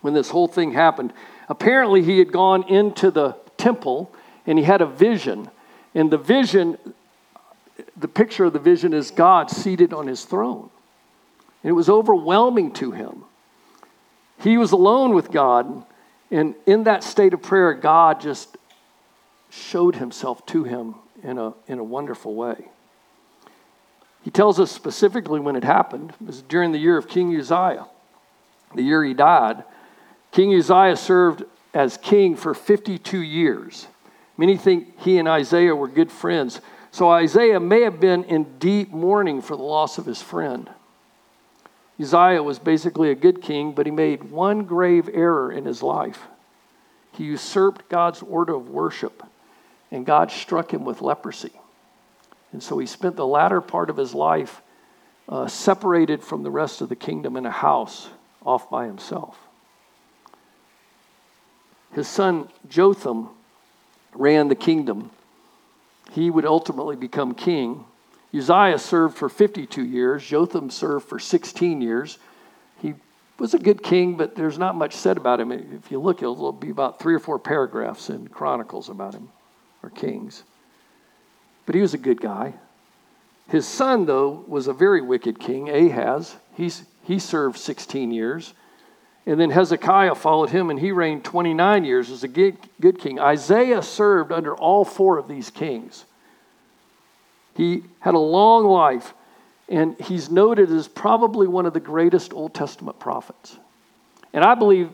when 0.00 0.14
this 0.14 0.30
whole 0.30 0.48
thing 0.48 0.72
happened. 0.72 1.12
Apparently, 1.48 2.02
he 2.02 2.18
had 2.18 2.32
gone 2.32 2.64
into 2.68 3.10
the 3.10 3.36
temple 3.56 4.10
and 4.46 4.58
he 4.58 4.64
had 4.64 4.80
a 4.80 4.86
vision. 4.86 5.50
And 5.94 6.10
the 6.10 6.18
vision 6.18 6.78
the 7.96 8.08
picture 8.08 8.44
of 8.44 8.52
the 8.52 8.58
vision 8.58 8.92
is 8.92 9.10
God 9.10 9.50
seated 9.50 9.92
on 9.92 10.06
his 10.06 10.24
throne. 10.24 10.70
And 11.62 11.70
it 11.70 11.74
was 11.74 11.88
overwhelming 11.88 12.72
to 12.74 12.92
him. 12.92 13.24
He 14.40 14.56
was 14.56 14.72
alone 14.72 15.14
with 15.14 15.30
God, 15.32 15.84
and 16.30 16.54
in 16.66 16.84
that 16.84 17.02
state 17.02 17.34
of 17.34 17.42
prayer, 17.42 17.74
God 17.74 18.20
just 18.20 18.56
showed 19.50 19.96
himself 19.96 20.44
to 20.46 20.62
him 20.64 20.94
in 21.22 21.38
a, 21.38 21.54
in 21.66 21.78
a 21.78 21.84
wonderful 21.84 22.34
way. 22.34 22.68
He 24.22 24.30
tells 24.30 24.60
us 24.60 24.70
specifically 24.70 25.40
when 25.40 25.56
it 25.56 25.64
happened. 25.64 26.12
It 26.20 26.26
was 26.26 26.42
during 26.42 26.72
the 26.72 26.78
year 26.78 26.96
of 26.96 27.08
King 27.08 27.34
Uzziah, 27.36 27.86
the 28.74 28.82
year 28.82 29.04
he 29.04 29.14
died. 29.14 29.64
King 30.32 30.54
Uzziah 30.54 30.96
served 30.96 31.44
as 31.72 31.96
king 31.96 32.36
for 32.36 32.54
52 32.54 33.18
years. 33.18 33.86
Many 34.36 34.56
think 34.56 35.00
he 35.00 35.18
and 35.18 35.26
Isaiah 35.26 35.74
were 35.74 35.88
good 35.88 36.12
friends. 36.12 36.60
So 36.90 37.10
Isaiah 37.10 37.60
may 37.60 37.82
have 37.82 38.00
been 38.00 38.24
in 38.24 38.58
deep 38.58 38.90
mourning 38.90 39.42
for 39.42 39.56
the 39.56 39.62
loss 39.62 39.98
of 39.98 40.06
his 40.06 40.22
friend. 40.22 40.70
Uzziah 42.00 42.42
was 42.42 42.58
basically 42.58 43.10
a 43.10 43.16
good 43.16 43.42
king, 43.42 43.72
but 43.72 43.86
he 43.86 43.92
made 43.92 44.30
one 44.30 44.64
grave 44.64 45.08
error 45.12 45.50
in 45.50 45.64
his 45.64 45.82
life. 45.82 46.22
He 47.12 47.24
usurped 47.24 47.88
God's 47.88 48.22
order 48.22 48.54
of 48.54 48.68
worship, 48.68 49.24
and 49.90 50.04
God 50.04 50.30
struck 50.30 50.72
him 50.72 50.84
with 50.84 51.00
leprosy. 51.00 51.52
And 52.52 52.62
so 52.62 52.78
he 52.78 52.86
spent 52.86 53.16
the 53.16 53.26
latter 53.26 53.60
part 53.60 53.90
of 53.90 53.96
his 53.96 54.14
life 54.14 54.62
uh, 55.28 55.46
separated 55.46 56.22
from 56.22 56.42
the 56.42 56.50
rest 56.50 56.80
of 56.80 56.88
the 56.88 56.96
kingdom 56.96 57.36
in 57.36 57.44
a 57.44 57.50
house 57.50 58.08
off 58.44 58.70
by 58.70 58.86
himself. 58.86 59.38
His 61.92 62.08
son 62.08 62.48
Jotham 62.68 63.28
ran 64.14 64.48
the 64.48 64.54
kingdom 64.54 65.10
he 66.10 66.30
would 66.30 66.46
ultimately 66.46 66.96
become 66.96 67.34
king. 67.34 67.84
Uzziah 68.34 68.78
served 68.78 69.16
for 69.16 69.28
52 69.28 69.84
years, 69.84 70.24
Jotham 70.24 70.70
served 70.70 71.08
for 71.08 71.18
16 71.18 71.80
years. 71.80 72.18
He 72.80 72.94
was 73.38 73.54
a 73.54 73.58
good 73.58 73.82
king, 73.82 74.16
but 74.16 74.34
there's 74.34 74.58
not 74.58 74.74
much 74.74 74.94
said 74.94 75.16
about 75.16 75.40
him. 75.40 75.52
If 75.52 75.90
you 75.90 76.00
look, 76.00 76.22
it'll 76.22 76.52
be 76.52 76.70
about 76.70 76.98
three 76.98 77.14
or 77.14 77.18
four 77.18 77.38
paragraphs 77.38 78.10
in 78.10 78.28
Chronicles 78.28 78.88
about 78.88 79.14
him, 79.14 79.28
Kings. 79.94 80.44
But 81.66 81.74
he 81.74 81.80
was 81.80 81.94
a 81.94 81.98
good 81.98 82.20
guy. 82.20 82.54
His 83.48 83.66
son, 83.66 84.06
though, 84.06 84.44
was 84.46 84.68
a 84.68 84.72
very 84.72 85.00
wicked 85.00 85.38
king, 85.38 85.68
Ahaz. 85.68 86.36
He's, 86.54 86.84
he 87.02 87.18
served 87.18 87.58
16 87.58 88.10
years. 88.10 88.52
And 89.26 89.38
then 89.38 89.50
Hezekiah 89.50 90.14
followed 90.14 90.50
him, 90.50 90.70
and 90.70 90.78
he 90.78 90.92
reigned 90.92 91.24
29 91.24 91.84
years 91.84 92.10
as 92.10 92.24
a 92.24 92.28
good, 92.28 92.56
good 92.80 92.98
king. 92.98 93.18
Isaiah 93.20 93.82
served 93.82 94.32
under 94.32 94.54
all 94.54 94.84
four 94.84 95.18
of 95.18 95.28
these 95.28 95.50
kings. 95.50 96.06
He 97.54 97.82
had 98.00 98.14
a 98.14 98.18
long 98.18 98.64
life, 98.64 99.12
and 99.68 100.00
he's 100.00 100.30
noted 100.30 100.70
as 100.70 100.88
probably 100.88 101.46
one 101.46 101.66
of 101.66 101.74
the 101.74 101.80
greatest 101.80 102.32
Old 102.32 102.54
Testament 102.54 102.98
prophets. 102.98 103.58
And 104.32 104.44
I 104.44 104.54
believe 104.54 104.90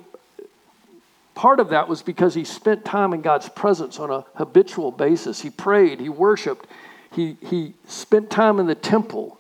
part 1.35 1.61
of 1.61 1.71
that 1.71 1.89
was 1.89 2.03
because 2.03 2.35
he 2.35 2.45
spent 2.45 2.85
time 2.85 3.13
in 3.13 3.21
God's 3.21 3.49
presence 3.49 3.99
on 3.99 4.11
a 4.11 4.25
habitual 4.35 4.91
basis. 4.91 5.41
He 5.41 5.51
prayed, 5.51 6.01
he 6.01 6.09
worshiped, 6.09 6.67
he, 7.13 7.37
he 7.41 7.75
spent 7.87 8.31
time 8.31 8.59
in 8.59 8.67
the 8.67 8.75
temple. 8.75 9.39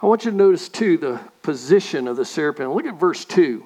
I 0.00 0.06
want 0.06 0.24
you 0.24 0.30
to 0.30 0.36
notice, 0.36 0.68
too, 0.68 0.96
the 0.96 1.20
position 1.42 2.06
of 2.06 2.16
the 2.16 2.24
seraphim. 2.24 2.72
Look 2.72 2.86
at 2.86 2.94
verse 2.94 3.24
2. 3.24 3.64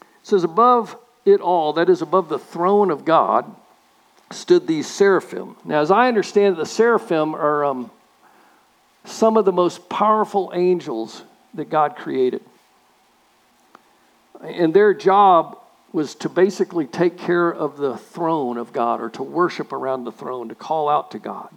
It 0.00 0.06
says, 0.22 0.44
Above 0.44 0.96
it 1.24 1.40
all, 1.40 1.72
that 1.74 1.88
is, 1.88 2.02
above 2.02 2.28
the 2.28 2.38
throne 2.38 2.90
of 2.90 3.04
God, 3.04 3.54
stood 4.30 4.66
these 4.66 4.86
seraphim. 4.86 5.56
Now, 5.64 5.80
as 5.80 5.90
I 5.90 6.08
understand 6.08 6.56
it, 6.56 6.58
the 6.58 6.66
seraphim 6.66 7.34
are 7.34 7.64
um, 7.64 7.90
some 9.04 9.36
of 9.36 9.44
the 9.44 9.52
most 9.52 9.88
powerful 9.88 10.52
angels 10.54 11.22
that 11.54 11.70
God 11.70 11.96
created. 11.96 12.42
And 14.42 14.74
their 14.74 14.92
job 14.92 15.58
was 15.92 16.14
to 16.16 16.28
basically 16.28 16.86
take 16.86 17.18
care 17.18 17.50
of 17.50 17.76
the 17.76 17.96
throne 17.96 18.56
of 18.56 18.72
God 18.72 19.00
or 19.00 19.10
to 19.10 19.22
worship 19.22 19.72
around 19.72 20.04
the 20.04 20.12
throne, 20.12 20.48
to 20.48 20.54
call 20.54 20.88
out 20.88 21.10
to 21.12 21.18
God. 21.18 21.50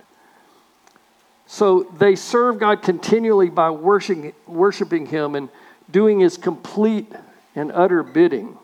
So 1.47 1.83
they 1.97 2.15
serve 2.15 2.59
God 2.59 2.81
continually 2.81 3.49
by 3.49 3.69
worshiping, 3.69 4.33
worshiping 4.47 5.05
Him 5.05 5.35
and 5.35 5.49
doing 5.89 6.19
His 6.19 6.37
complete 6.37 7.11
and 7.55 7.71
utter 7.71 8.03
bidding. 8.03 8.57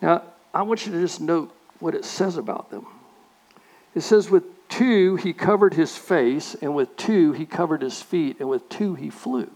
Now, 0.00 0.22
I 0.54 0.62
want 0.62 0.86
you 0.86 0.92
to 0.92 1.00
just 1.00 1.20
note 1.20 1.54
what 1.80 1.94
it 1.94 2.04
says 2.04 2.36
about 2.36 2.70
them. 2.70 2.86
It 3.94 4.00
says, 4.00 4.30
with 4.30 4.44
two 4.68 5.16
he 5.16 5.32
covered 5.32 5.74
his 5.74 5.96
face, 5.96 6.54
and 6.60 6.74
with 6.74 6.96
two 6.96 7.32
he 7.32 7.46
covered 7.46 7.82
his 7.82 8.02
feet, 8.02 8.38
and 8.40 8.48
with 8.48 8.68
two 8.68 8.94
he 8.94 9.10
flew. 9.10 9.50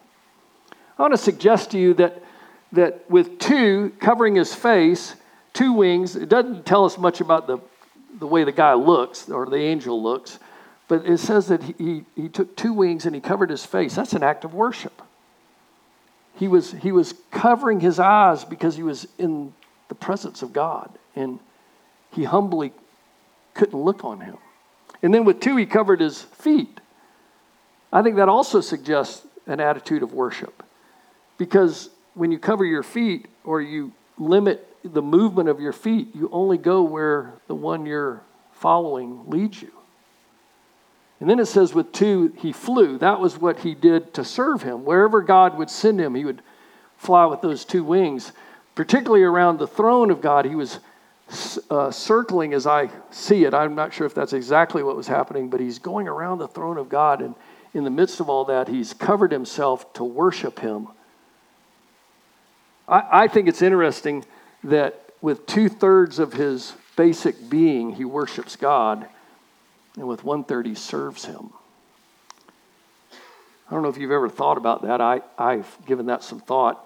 I 0.99 1.03
want 1.03 1.15
to 1.15 1.19
suggest 1.19 1.71
to 1.73 1.79
you 1.79 1.95
that, 1.95 2.23
that 2.73 3.11
with 3.11 3.39
two 3.39 3.93
covering 3.99 4.37
his 4.37 4.55
face, 4.55 5.17
two 5.53 5.73
wings, 5.73 6.17
it 6.17 6.29
doesn't 6.29 6.65
tell 6.65 6.85
us 6.85 6.97
much 6.99 7.21
about 7.21 7.47
the, 7.47 7.59
the 8.19 8.27
way 8.27 8.45
the 8.45 8.53
guy 8.53 8.75
looks 8.75 9.29
or 9.29 9.47
the 9.47 9.57
angel 9.57 10.03
looks. 10.03 10.39
But 10.89 11.07
it 11.07 11.19
says 11.19 11.49
that 11.49 11.63
he, 11.63 12.05
he 12.17 12.29
took 12.29 12.57
two 12.57 12.73
wings 12.73 13.07
and 13.07 13.15
he 13.15 13.21
covered 13.21 13.51
his 13.51 13.65
face. 13.65 13.95
That's 13.95 14.13
an 14.13 14.23
act 14.23 14.45
of 14.45 14.55
worship. 14.55 15.03
He 16.37 16.49
was, 16.49 16.73
he 16.73 16.91
was 16.91 17.15
covering 17.31 17.81
his 17.81 18.01
eyes 18.01 18.45
because 18.45 18.77
he 18.77 18.83
was 18.83 19.07
in 19.19 19.53
the 19.89 19.95
presence 19.95 20.43
of 20.43 20.53
God. 20.53 20.91
And 21.15 21.39
he 22.13 22.25
humbly 22.25 22.73
couldn't 23.55 23.79
look 23.79 24.05
on 24.05 24.21
him. 24.21 24.39
And 25.03 25.13
then 25.15 25.25
with 25.25 25.41
two, 25.41 25.57
he 25.57 25.67
covered 25.67 26.01
his 26.01 26.23
feet. 26.23 26.81
I 27.93 28.03
think 28.03 28.17
that 28.17 28.29
also 28.29 28.61
suggests 28.61 29.27
an 29.47 29.61
attitude 29.61 30.03
of 30.03 30.13
worship. 30.13 30.63
Because 31.39 31.91
when 32.21 32.31
you 32.31 32.39
cover 32.39 32.67
your 32.67 32.83
feet 32.83 33.29
or 33.45 33.63
you 33.63 33.93
limit 34.19 34.69
the 34.85 35.01
movement 35.01 35.49
of 35.49 35.59
your 35.59 35.73
feet, 35.73 36.15
you 36.15 36.29
only 36.31 36.59
go 36.59 36.83
where 36.83 37.33
the 37.47 37.55
one 37.55 37.87
you're 37.87 38.21
following 38.53 39.25
leads 39.27 39.63
you. 39.63 39.73
And 41.19 41.31
then 41.31 41.39
it 41.39 41.47
says, 41.47 41.73
with 41.73 41.93
two, 41.93 42.35
he 42.37 42.53
flew. 42.53 42.99
That 42.99 43.21
was 43.21 43.39
what 43.39 43.61
he 43.61 43.75
did 43.75 44.13
to 44.13 44.23
serve 44.23 44.63
him. 44.63 44.85
Wherever 44.85 45.23
God 45.23 45.57
would 45.57 45.71
send 45.71 45.99
him, 45.99 46.15
he 46.15 46.27
would 46.27 46.43
fly 46.99 47.25
with 47.25 47.41
those 47.41 47.65
two 47.65 47.83
wings. 47.83 48.33
Particularly 48.75 49.23
around 49.23 49.59
the 49.59 49.67
throne 49.67 50.11
of 50.11 50.21
God, 50.21 50.45
he 50.45 50.55
was 50.55 50.79
uh, 51.71 51.91
circling 51.91 52.53
as 52.53 52.67
I 52.67 52.91
see 53.11 53.45
it. 53.45 53.55
I'm 53.55 53.75
not 53.75 53.95
sure 53.95 54.07
if 54.07 54.13
that's 54.13 54.35
exactly 54.35 54.83
what 54.83 54.95
was 54.95 55.07
happening, 55.07 55.49
but 55.49 55.59
he's 55.59 55.79
going 55.79 56.07
around 56.07 56.37
the 56.37 56.49
throne 56.49 56.77
of 56.77 56.91
God. 56.91 57.23
And 57.23 57.35
in 57.73 57.85
the 57.85 57.91
midst 57.91 58.21
of 58.21 58.29
all 58.29 58.45
that, 58.45 58.69
he's 58.69 58.93
covered 58.93 59.33
himself 59.33 59.91
to 59.95 60.05
worship 60.05 60.59
him. 60.59 60.89
I, 62.91 63.25
I 63.25 63.29
think 63.29 63.49
it's 63.49 63.63
interesting 63.63 64.25
that 64.65 65.01
with 65.23 65.47
two 65.47 65.69
thirds 65.69 66.19
of 66.19 66.33
his 66.33 66.75
basic 66.97 67.49
being, 67.49 67.93
he 67.93 68.05
worships 68.05 68.57
God 68.57 69.09
and 69.97 70.07
with 70.07 70.25
one 70.25 70.45
third 70.45 70.67
he 70.67 70.75
serves 70.75 71.25
him. 71.25 71.51
I 73.69 73.75
don't 73.75 73.83
know 73.83 73.89
if 73.89 73.99
you've 73.99 74.11
ever 74.11 74.29
thought 74.29 74.59
about 74.59 74.83
that. 74.83 75.01
I, 75.01 75.21
I've 75.39 75.79
given 75.87 76.07
that 76.07 76.25
some 76.25 76.41
thought. 76.41 76.85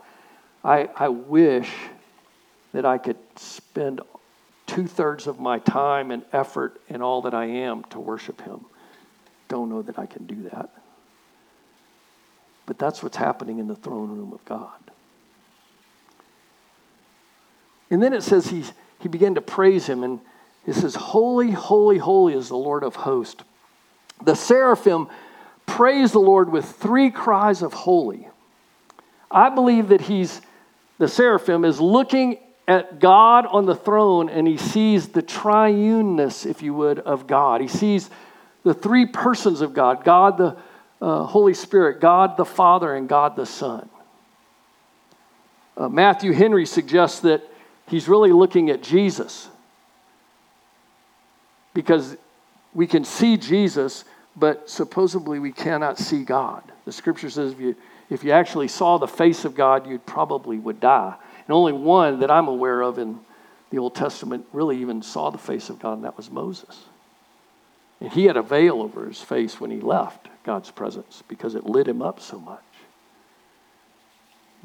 I, 0.62 0.90
I 0.96 1.08
wish 1.08 1.72
that 2.72 2.84
I 2.84 2.98
could 2.98 3.16
spend 3.36 4.02
two 4.66 4.86
thirds 4.86 5.26
of 5.26 5.40
my 5.40 5.58
time 5.60 6.10
and 6.10 6.24
effort 6.32 6.80
and 6.88 7.02
all 7.02 7.22
that 7.22 7.34
I 7.34 7.46
am 7.46 7.84
to 7.84 8.00
worship 8.00 8.42
him. 8.42 8.66
Don't 9.48 9.70
know 9.70 9.82
that 9.82 9.98
I 9.98 10.06
can 10.06 10.26
do 10.26 10.48
that. 10.50 10.70
But 12.66 12.78
that's 12.78 13.02
what's 13.02 13.16
happening 13.16 13.58
in 13.58 13.68
the 13.68 13.76
throne 13.76 14.10
room 14.10 14.32
of 14.32 14.44
God. 14.44 14.70
And 17.90 18.02
then 18.02 18.12
it 18.12 18.22
says 18.22 18.48
he, 18.48 18.64
he 19.00 19.08
began 19.08 19.34
to 19.34 19.40
praise 19.40 19.86
him, 19.86 20.02
and 20.02 20.20
it 20.66 20.74
says, 20.74 20.94
Holy, 20.94 21.50
holy, 21.50 21.98
holy 21.98 22.34
is 22.34 22.48
the 22.48 22.56
Lord 22.56 22.82
of 22.82 22.96
hosts. 22.96 23.42
The 24.24 24.34
seraphim 24.34 25.08
praise 25.66 26.12
the 26.12 26.20
Lord 26.20 26.50
with 26.50 26.64
three 26.64 27.10
cries 27.10 27.62
of 27.62 27.72
holy. 27.72 28.28
I 29.30 29.50
believe 29.50 29.88
that 29.88 30.02
he's, 30.02 30.40
the 30.98 31.08
seraphim 31.08 31.64
is 31.64 31.80
looking 31.80 32.38
at 32.66 32.98
God 33.00 33.46
on 33.46 33.66
the 33.66 33.74
throne 33.74 34.28
and 34.28 34.46
he 34.46 34.56
sees 34.56 35.08
the 35.08 35.22
triuneness, 35.22 36.46
if 36.46 36.62
you 36.62 36.72
would, 36.74 36.98
of 37.00 37.26
God. 37.26 37.60
He 37.60 37.68
sees 37.68 38.08
the 38.62 38.74
three 38.74 39.06
persons 39.06 39.60
of 39.60 39.74
God 39.74 40.04
God 40.04 40.38
the 40.38 40.56
uh, 41.02 41.24
Holy 41.24 41.52
Spirit, 41.52 42.00
God 42.00 42.36
the 42.36 42.44
Father, 42.44 42.94
and 42.94 43.08
God 43.08 43.36
the 43.36 43.44
Son. 43.44 43.88
Uh, 45.76 45.88
Matthew 45.88 46.32
Henry 46.32 46.64
suggests 46.64 47.20
that 47.20 47.42
he's 47.88 48.08
really 48.08 48.32
looking 48.32 48.70
at 48.70 48.82
Jesus 48.82 49.48
because 51.74 52.16
we 52.72 52.86
can 52.86 53.04
see 53.04 53.36
Jesus, 53.36 54.04
but 54.36 54.68
supposedly 54.68 55.38
we 55.38 55.52
cannot 55.52 55.98
see 55.98 56.24
God. 56.24 56.62
The 56.84 56.92
scripture 56.92 57.30
says 57.30 57.52
if 57.52 57.60
you, 57.60 57.76
if 58.10 58.24
you 58.24 58.32
actually 58.32 58.68
saw 58.68 58.98
the 58.98 59.08
face 59.08 59.44
of 59.44 59.54
God, 59.54 59.86
you 59.86 59.98
probably 59.98 60.58
would 60.58 60.80
die. 60.80 61.14
And 61.46 61.54
only 61.54 61.72
one 61.72 62.20
that 62.20 62.30
I'm 62.30 62.48
aware 62.48 62.80
of 62.80 62.98
in 62.98 63.20
the 63.70 63.78
Old 63.78 63.94
Testament 63.94 64.46
really 64.52 64.80
even 64.80 65.02
saw 65.02 65.30
the 65.30 65.38
face 65.38 65.68
of 65.68 65.78
God, 65.78 65.94
and 65.94 66.04
that 66.04 66.16
was 66.16 66.30
Moses. 66.30 66.84
And 68.00 68.12
he 68.12 68.24
had 68.24 68.36
a 68.36 68.42
veil 68.42 68.82
over 68.82 69.06
his 69.06 69.20
face 69.20 69.60
when 69.60 69.70
he 69.70 69.80
left 69.80 70.28
God's 70.44 70.70
presence 70.70 71.22
because 71.28 71.54
it 71.54 71.64
lit 71.64 71.88
him 71.88 72.02
up 72.02 72.20
so 72.20 72.38
much. 72.38 72.62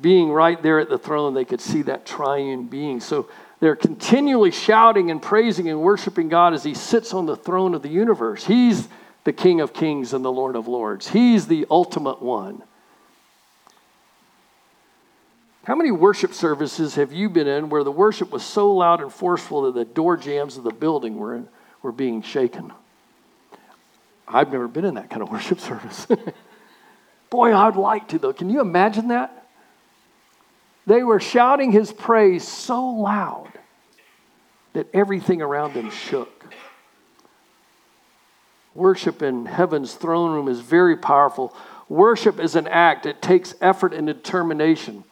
Being 0.02 0.32
right 0.32 0.62
there 0.62 0.80
at 0.80 0.90
the 0.90 0.98
throne, 0.98 1.34
they 1.34 1.46
could 1.46 1.62
see 1.62 1.82
that 1.84 2.06
triune 2.06 2.66
being. 2.66 3.00
So 3.02 3.30
they're 3.60 3.76
continually 3.76 4.52
shouting 4.52 5.12
and 5.12 5.22
praising 5.22 5.70
and 5.70 5.82
worshiping 5.82 6.30
God 6.30 6.54
as 6.54 6.64
He 6.64 6.74
sits 6.74 7.14
on 7.14 7.26
the 7.26 7.36
throne 7.36 7.74
of 7.74 7.82
the 7.82 7.90
universe. 7.90 8.46
He's 8.46 8.88
the 9.26 9.34
King 9.34 9.60
of 9.60 9.74
kings 9.74 10.14
and 10.14 10.24
the 10.24 10.32
Lord 10.32 10.56
of 10.56 10.68
lords, 10.68 11.10
He's 11.10 11.48
the 11.48 11.66
ultimate 11.70 12.22
one. 12.22 12.64
How 15.66 15.76
many 15.76 15.92
worship 15.92 16.34
services 16.34 16.96
have 16.96 17.14
you 17.14 17.30
been 17.30 17.46
in 17.46 17.70
where 17.70 17.84
the 17.84 17.92
worship 17.92 18.32
was 18.32 18.44
so 18.44 18.74
loud 18.74 19.02
and 19.02 19.14
forceful 19.14 19.64
that 19.64 19.76
the 19.76 19.86
door 19.86 20.18
jambs 20.18 20.58
of 20.58 20.64
the 20.64 20.72
building 20.72 21.18
were, 21.18 21.36
in, 21.36 21.48
were 21.84 21.92
being 21.92 22.24
shaken? 22.24 22.74
I've 24.28 24.52
never 24.52 24.68
been 24.68 24.86
in 24.86 24.96
that 24.96 25.12
kind 25.12 25.22
of 25.22 25.30
worship 25.30 25.60
service. 25.60 26.08
Boy, 27.30 27.54
I'd 27.54 27.76
like 27.76 28.08
to, 28.08 28.20
though. 28.20 28.34
Can 28.34 28.50
you 28.50 28.62
imagine 28.62 29.10
that? 29.10 29.39
They 30.90 31.04
were 31.04 31.20
shouting 31.20 31.72
his 31.72 31.94
praise 31.94 32.48
so 32.48 32.84
loud 32.84 33.52
that 34.74 34.88
everything 34.92 35.40
around 35.40 35.76
them 35.76 35.92
shook. 35.92 36.52
Worship 38.74 39.22
in 39.22 39.46
heaven's 39.46 39.94
throne 39.94 40.32
room 40.32 40.48
is 40.48 40.62
very 40.62 40.98
powerful. 40.98 41.56
Worship 41.90 42.40
is 42.40 42.56
an 42.56 42.68
act, 42.68 43.06
it 43.06 43.22
takes 43.22 43.54
effort 43.62 43.94
and 43.94 44.08
determination. 44.08 45.04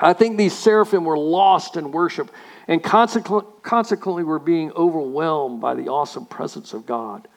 I 0.00 0.14
think 0.14 0.36
these 0.36 0.52
seraphim 0.52 1.04
were 1.04 1.16
lost 1.16 1.76
in 1.76 1.92
worship 1.92 2.32
and 2.66 2.82
consequently 2.82 4.24
were 4.24 4.40
being 4.40 4.72
overwhelmed 4.72 5.60
by 5.60 5.76
the 5.76 5.90
awesome 5.90 6.26
presence 6.26 6.74
of 6.74 6.86
God. 6.86 7.28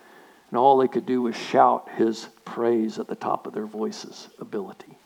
And 0.50 0.58
all 0.58 0.80
they 0.80 0.88
could 0.88 1.06
do 1.06 1.22
was 1.22 1.36
shout 1.36 1.90
his 1.96 2.28
praise 2.44 2.98
at 2.98 3.08
the 3.08 3.14
top 3.14 3.46
of 3.46 3.54
their 3.54 3.68
voices' 3.68 4.30
ability. 4.40 4.97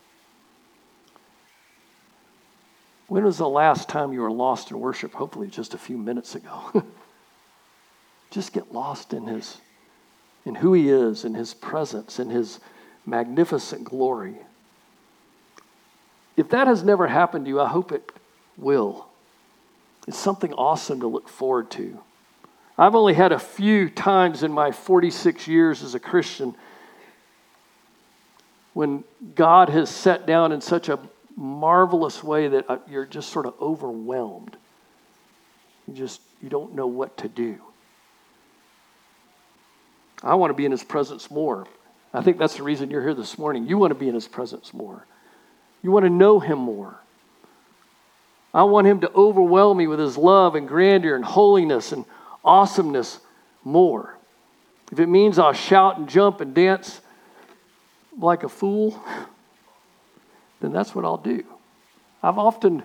When 3.12 3.24
was 3.24 3.36
the 3.36 3.46
last 3.46 3.90
time 3.90 4.14
you 4.14 4.22
were 4.22 4.32
lost 4.32 4.70
in 4.70 4.80
worship? 4.80 5.12
Hopefully, 5.12 5.48
just 5.48 5.74
a 5.74 5.78
few 5.78 5.98
minutes 5.98 6.34
ago. 6.34 6.82
just 8.30 8.54
get 8.54 8.72
lost 8.72 9.12
in 9.12 9.26
His, 9.26 9.58
in 10.46 10.54
who 10.54 10.72
He 10.72 10.88
is, 10.88 11.26
in 11.26 11.34
His 11.34 11.52
presence, 11.52 12.18
in 12.18 12.30
His 12.30 12.58
magnificent 13.04 13.84
glory. 13.84 14.36
If 16.38 16.48
that 16.48 16.66
has 16.66 16.82
never 16.82 17.06
happened 17.06 17.44
to 17.44 17.50
you, 17.50 17.60
I 17.60 17.68
hope 17.68 17.92
it 17.92 18.10
will. 18.56 19.08
It's 20.08 20.16
something 20.16 20.54
awesome 20.54 21.00
to 21.00 21.06
look 21.06 21.28
forward 21.28 21.70
to. 21.72 22.00
I've 22.78 22.94
only 22.94 23.12
had 23.12 23.30
a 23.30 23.38
few 23.38 23.90
times 23.90 24.42
in 24.42 24.52
my 24.52 24.72
46 24.72 25.46
years 25.46 25.82
as 25.82 25.94
a 25.94 26.00
Christian 26.00 26.54
when 28.72 29.04
God 29.34 29.68
has 29.68 29.90
sat 29.90 30.24
down 30.24 30.50
in 30.50 30.62
such 30.62 30.88
a 30.88 30.98
marvelous 31.36 32.22
way 32.22 32.48
that 32.48 32.68
uh, 32.68 32.78
you're 32.88 33.06
just 33.06 33.30
sort 33.30 33.46
of 33.46 33.54
overwhelmed. 33.60 34.56
You 35.88 35.94
just 35.94 36.20
you 36.42 36.48
don't 36.48 36.74
know 36.74 36.86
what 36.86 37.16
to 37.18 37.28
do. 37.28 37.58
I 40.22 40.34
want 40.36 40.50
to 40.50 40.54
be 40.54 40.64
in 40.64 40.70
his 40.70 40.84
presence 40.84 41.30
more. 41.30 41.66
I 42.14 42.22
think 42.22 42.38
that's 42.38 42.56
the 42.56 42.62
reason 42.62 42.90
you're 42.90 43.02
here 43.02 43.14
this 43.14 43.38
morning. 43.38 43.66
You 43.66 43.78
want 43.78 43.90
to 43.90 43.98
be 43.98 44.08
in 44.08 44.14
his 44.14 44.28
presence 44.28 44.72
more. 44.72 45.06
You 45.82 45.90
want 45.90 46.04
to 46.04 46.10
know 46.10 46.38
him 46.38 46.58
more. 46.58 46.96
I 48.54 48.64
want 48.64 48.86
him 48.86 49.00
to 49.00 49.12
overwhelm 49.12 49.78
me 49.78 49.86
with 49.86 49.98
his 49.98 50.16
love 50.16 50.54
and 50.54 50.68
grandeur 50.68 51.16
and 51.16 51.24
holiness 51.24 51.92
and 51.92 52.04
awesomeness 52.44 53.18
more. 53.64 54.16
If 54.90 55.00
it 55.00 55.06
means 55.06 55.38
I'll 55.38 55.54
shout 55.54 55.98
and 55.98 56.08
jump 56.08 56.40
and 56.40 56.54
dance 56.54 57.00
like 58.18 58.42
a 58.42 58.48
fool, 58.48 59.02
then 60.62 60.72
that's 60.72 60.94
what 60.94 61.04
I'll 61.04 61.18
do. 61.18 61.44
I've 62.22 62.38
often 62.38 62.84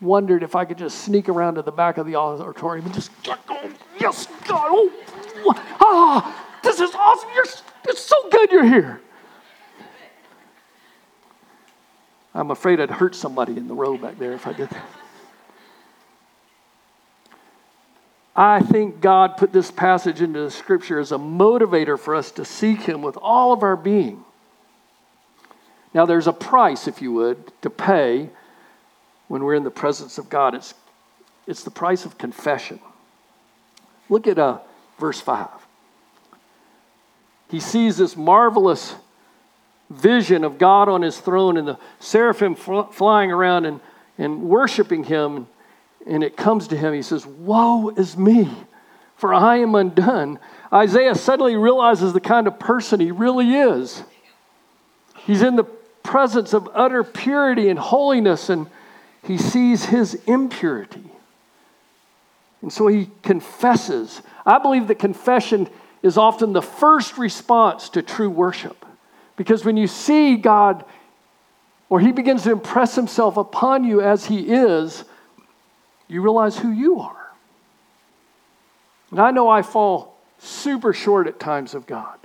wondered 0.00 0.42
if 0.42 0.56
I 0.56 0.64
could 0.64 0.78
just 0.78 1.02
sneak 1.02 1.28
around 1.28 1.54
to 1.54 1.62
the 1.62 1.70
back 1.70 1.98
of 1.98 2.06
the 2.06 2.16
auditorium 2.16 2.86
and 2.86 2.94
just, 2.94 3.10
oh, 3.28 3.70
yes, 4.00 4.26
God, 4.46 4.68
oh, 4.70 4.92
ah, 5.80 6.58
this 6.62 6.80
is 6.80 6.94
awesome. 6.94 7.28
You're, 7.34 7.44
it's 7.88 8.00
so 8.00 8.16
good 8.30 8.50
you're 8.50 8.64
here. 8.64 9.00
I'm 12.34 12.50
afraid 12.50 12.80
I'd 12.80 12.90
hurt 12.90 13.14
somebody 13.14 13.56
in 13.56 13.68
the 13.68 13.74
row 13.74 13.96
back 13.96 14.18
there 14.18 14.32
if 14.32 14.46
I 14.46 14.52
did 14.52 14.68
that. 14.70 14.86
I 18.34 18.60
think 18.60 19.00
God 19.00 19.38
put 19.38 19.52
this 19.52 19.70
passage 19.70 20.20
into 20.20 20.40
the 20.40 20.50
scripture 20.50 20.98
as 20.98 21.12
a 21.12 21.16
motivator 21.16 21.98
for 21.98 22.14
us 22.14 22.30
to 22.32 22.44
seek 22.44 22.82
Him 22.82 23.00
with 23.00 23.16
all 23.16 23.54
of 23.54 23.62
our 23.62 23.76
being. 23.76 24.26
Now, 25.96 26.04
there's 26.04 26.26
a 26.26 26.32
price, 26.34 26.86
if 26.88 27.00
you 27.00 27.10
would, 27.14 27.50
to 27.62 27.70
pay 27.70 28.28
when 29.28 29.42
we're 29.42 29.54
in 29.54 29.64
the 29.64 29.70
presence 29.70 30.18
of 30.18 30.28
God. 30.28 30.54
It's, 30.54 30.74
it's 31.46 31.64
the 31.64 31.70
price 31.70 32.04
of 32.04 32.18
confession. 32.18 32.80
Look 34.10 34.26
at 34.26 34.38
uh, 34.38 34.58
verse 34.98 35.22
5. 35.22 35.48
He 37.50 37.60
sees 37.60 37.96
this 37.96 38.14
marvelous 38.14 38.94
vision 39.88 40.44
of 40.44 40.58
God 40.58 40.90
on 40.90 41.00
his 41.00 41.18
throne 41.18 41.56
and 41.56 41.66
the 41.66 41.78
seraphim 41.98 42.56
fl- 42.56 42.82
flying 42.82 43.32
around 43.32 43.64
and, 43.64 43.80
and 44.18 44.42
worshiping 44.42 45.04
him 45.04 45.46
and 46.06 46.22
it 46.22 46.36
comes 46.36 46.68
to 46.68 46.76
him. 46.76 46.92
He 46.92 47.00
says, 47.00 47.24
Woe 47.24 47.88
is 47.88 48.18
me, 48.18 48.50
for 49.16 49.32
I 49.32 49.60
am 49.60 49.74
undone. 49.74 50.40
Isaiah 50.70 51.14
suddenly 51.14 51.56
realizes 51.56 52.12
the 52.12 52.20
kind 52.20 52.46
of 52.46 52.58
person 52.58 53.00
he 53.00 53.12
really 53.12 53.54
is. 53.54 54.02
He's 55.24 55.40
in 55.40 55.56
the 55.56 55.64
presence 56.06 56.54
of 56.54 56.70
utter 56.72 57.04
purity 57.04 57.68
and 57.68 57.78
holiness, 57.78 58.48
and 58.48 58.68
he 59.24 59.36
sees 59.36 59.84
his 59.84 60.14
impurity. 60.26 61.10
And 62.62 62.72
so 62.72 62.86
he 62.86 63.10
confesses. 63.22 64.22
I 64.46 64.58
believe 64.58 64.86
that 64.88 64.98
confession 64.98 65.68
is 66.02 66.16
often 66.16 66.52
the 66.52 66.62
first 66.62 67.18
response 67.18 67.88
to 67.90 68.02
true 68.02 68.30
worship. 68.30 68.86
Because 69.36 69.64
when 69.64 69.76
you 69.76 69.86
see 69.86 70.36
God, 70.36 70.84
or 71.88 72.00
he 72.00 72.12
begins 72.12 72.44
to 72.44 72.52
impress 72.52 72.94
himself 72.94 73.36
upon 73.36 73.84
you 73.84 74.00
as 74.00 74.24
he 74.26 74.48
is, 74.48 75.04
you 76.08 76.22
realize 76.22 76.56
who 76.58 76.70
you 76.70 77.00
are. 77.00 77.32
And 79.10 79.20
I 79.20 79.32
know 79.32 79.48
I 79.48 79.62
fall 79.62 80.16
super 80.38 80.92
short 80.92 81.26
at 81.26 81.38
times 81.38 81.74
of 81.74 81.86
God. 81.86 82.18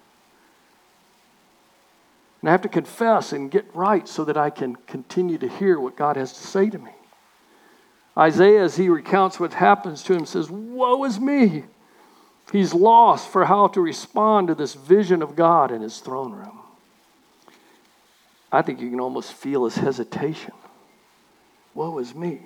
And 2.42 2.50
I 2.50 2.52
have 2.52 2.62
to 2.64 2.70
confess 2.70 3.34
and 3.34 3.52
get 3.52 3.74
right 3.76 4.08
so 4.08 4.26
that 4.26 4.38
I 4.38 4.50
can 4.50 4.76
continue 4.76 5.38
to 5.38 5.48
hear 5.48 5.80
what 5.80 5.96
God 5.96 6.16
has 6.16 6.34
to 6.34 6.48
say 6.48 6.70
to 6.70 6.80
me. 6.80 6.92
Isaiah, 8.18 8.64
as 8.64 8.76
he 8.76 8.90
recounts 8.90 9.40
what 9.40 9.54
happens 9.54 10.04
to 10.04 10.14
him, 10.14 10.26
says, 10.26 10.50
Woe 10.50 11.04
is 11.06 11.20
me! 11.20 11.64
He's 12.52 12.74
lost 12.74 13.30
for 13.30 13.46
how 13.46 13.68
to 13.70 13.80
respond 13.80 14.48
to 14.48 14.56
this 14.56 14.74
vision 14.74 15.22
of 15.22 15.36
God 15.36 15.72
in 15.72 15.82
his 15.82 16.00
throne 16.00 16.34
room. 16.34 16.60
I 18.52 18.62
think 18.62 18.82
you 18.82 18.90
can 18.90 19.00
almost 19.00 19.32
feel 19.34 19.64
his 19.64 19.76
hesitation. 19.76 20.54
Woe 21.74 21.98
is 22.00 22.14
me! 22.14 22.42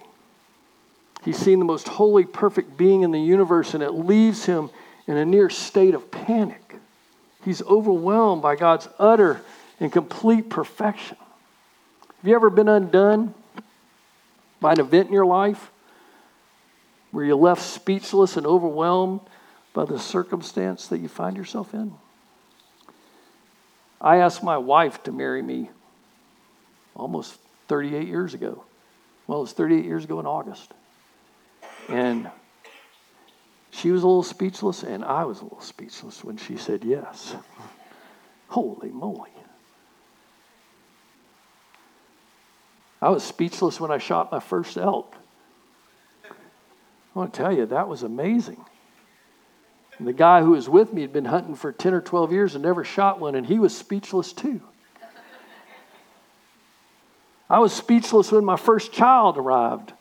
He's 1.23 1.37
seen 1.37 1.57
the 1.57 1.65
most 1.65 1.87
holy, 1.87 2.25
perfect 2.25 2.77
being 2.77 3.01
in 3.01 3.11
the 3.11 3.19
universe, 3.19 3.73
and 3.73 3.81
it 3.81 3.91
leaves 3.91 4.45
him 4.45 4.69
in 5.07 5.17
a 5.17 5.25
near 5.25 5.49
state 5.49 5.95
of 5.95 6.11
panic. 6.11 6.75
He's 7.43 7.63
overwhelmed 7.63 8.43
by 8.43 8.55
God's 8.55 8.87
utter 8.99 9.41
and 9.79 9.91
complete 9.91 10.49
perfection. 10.49 11.17
Have 12.17 12.27
you 12.27 12.35
ever 12.35 12.49
been 12.49 12.67
undone 12.67 13.33
by 14.59 14.73
an 14.73 14.79
event 14.79 15.07
in 15.07 15.13
your 15.13 15.25
life 15.25 15.71
where 17.11 17.23
you're 17.23 17.35
left 17.35 17.61
speechless 17.61 18.37
and 18.37 18.45
overwhelmed 18.45 19.21
by 19.73 19.85
the 19.85 19.99
circumstance 19.99 20.87
that 20.87 20.99
you 20.99 21.07
find 21.07 21.37
yourself 21.37 21.73
in? 21.73 21.93
I 23.99 24.17
asked 24.17 24.43
my 24.43 24.57
wife 24.57 25.03
to 25.03 25.11
marry 25.11 25.41
me 25.41 25.69
almost 26.95 27.37
38 27.67 28.07
years 28.07 28.33
ago. 28.33 28.63
Well, 29.27 29.39
it 29.39 29.41
was 29.41 29.53
38 29.53 29.85
years 29.85 30.03
ago 30.03 30.19
in 30.19 30.25
August. 30.25 30.71
And 31.89 32.29
she 33.71 33.91
was 33.91 34.03
a 34.03 34.07
little 34.07 34.23
speechless, 34.23 34.83
and 34.83 35.03
I 35.03 35.25
was 35.25 35.41
a 35.41 35.43
little 35.43 35.61
speechless 35.61 36.23
when 36.23 36.37
she 36.37 36.57
said 36.57 36.83
yes. 36.83 37.35
Holy 38.47 38.89
moly. 38.89 39.31
I 43.01 43.09
was 43.09 43.23
speechless 43.23 43.79
when 43.79 43.91
I 43.91 43.97
shot 43.97 44.31
my 44.31 44.39
first 44.39 44.77
elk. 44.77 45.15
I 46.23 47.19
want 47.19 47.33
to 47.33 47.37
tell 47.41 47.51
you, 47.51 47.65
that 47.67 47.87
was 47.87 48.03
amazing. 48.03 48.63
And 49.97 50.07
the 50.07 50.13
guy 50.13 50.41
who 50.41 50.51
was 50.51 50.67
with 50.67 50.91
me 50.91 51.01
had 51.01 51.13
been 51.13 51.25
hunting 51.25 51.55
for 51.55 51.71
10 51.71 51.93
or 51.93 52.01
12 52.01 52.31
years 52.31 52.55
and 52.55 52.63
never 52.63 52.83
shot 52.83 53.19
one, 53.19 53.35
and 53.35 53.45
he 53.45 53.59
was 53.59 53.75
speechless 53.75 54.33
too. 54.33 54.61
I 57.49 57.59
was 57.59 57.71
speechless 57.73 58.31
when 58.31 58.43
my 58.43 58.57
first 58.57 58.91
child 58.91 59.37
arrived. 59.37 59.93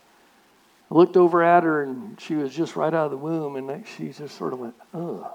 I 0.90 0.94
looked 0.94 1.16
over 1.16 1.42
at 1.42 1.62
her 1.62 1.82
and 1.82 2.20
she 2.20 2.34
was 2.34 2.54
just 2.54 2.74
right 2.74 2.92
out 2.92 3.06
of 3.06 3.10
the 3.10 3.16
womb, 3.16 3.56
and 3.56 3.86
she 3.86 4.08
just 4.08 4.36
sort 4.36 4.52
of 4.52 4.58
went, 4.58 4.74
ugh. 4.92 5.26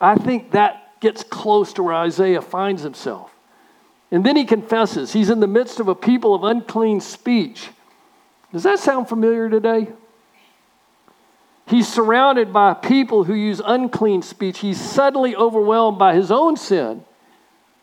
I 0.00 0.16
think 0.16 0.52
that 0.52 0.91
gets 1.02 1.24
close 1.24 1.72
to 1.74 1.82
where 1.82 1.94
Isaiah 1.94 2.40
finds 2.40 2.82
himself. 2.82 3.34
And 4.10 4.24
then 4.24 4.36
he 4.36 4.44
confesses 4.44 5.12
he's 5.12 5.30
in 5.30 5.40
the 5.40 5.46
midst 5.46 5.80
of 5.80 5.88
a 5.88 5.94
people 5.94 6.34
of 6.34 6.44
unclean 6.44 7.00
speech. 7.00 7.68
Does 8.52 8.62
that 8.62 8.78
sound 8.78 9.08
familiar 9.08 9.50
today? 9.50 9.88
He's 11.66 11.88
surrounded 11.88 12.52
by 12.52 12.74
people 12.74 13.24
who 13.24 13.34
use 13.34 13.60
unclean 13.64 14.22
speech. 14.22 14.60
He's 14.60 14.80
suddenly 14.80 15.34
overwhelmed 15.34 15.98
by 15.98 16.14
his 16.14 16.30
own 16.30 16.56
sin. 16.56 17.04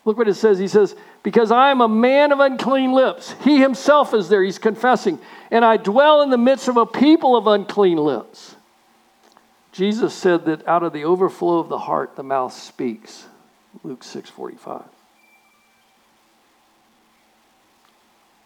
Look 0.05 0.17
what 0.17 0.29
it 0.29 0.36
says. 0.36 0.58
He 0.58 0.67
says, 0.67 0.95
because 1.21 1.51
I 1.51 1.71
am 1.71 1.82
a 1.82 1.88
man 1.88 2.32
of 2.32 2.39
unclean 2.39 2.93
lips. 2.93 3.36
He 3.43 3.60
himself 3.60 4.13
is 4.13 4.29
there, 4.29 4.43
he's 4.43 4.60
confessing. 4.60 5.19
And 5.51 5.65
I 5.65 5.77
dwell 5.77 6.21
in 6.21 6.29
the 6.29 6.38
midst 6.38 6.67
of 6.67 6.77
a 6.77 6.86
people 6.86 7.36
of 7.36 7.47
unclean 7.47 7.97
lips. 7.97 8.55
Jesus 9.71 10.13
said 10.13 10.45
that 10.45 10.67
out 10.67 10.84
of 10.84 10.93
the 10.93 11.05
overflow 11.05 11.60
of 11.60 11.69
the 11.69 11.77
heart, 11.77 12.15
the 12.15 12.23
mouth 12.23 12.53
speaks. 12.53 13.25
Luke 13.84 14.03
6 14.03 14.29
45. 14.29 14.84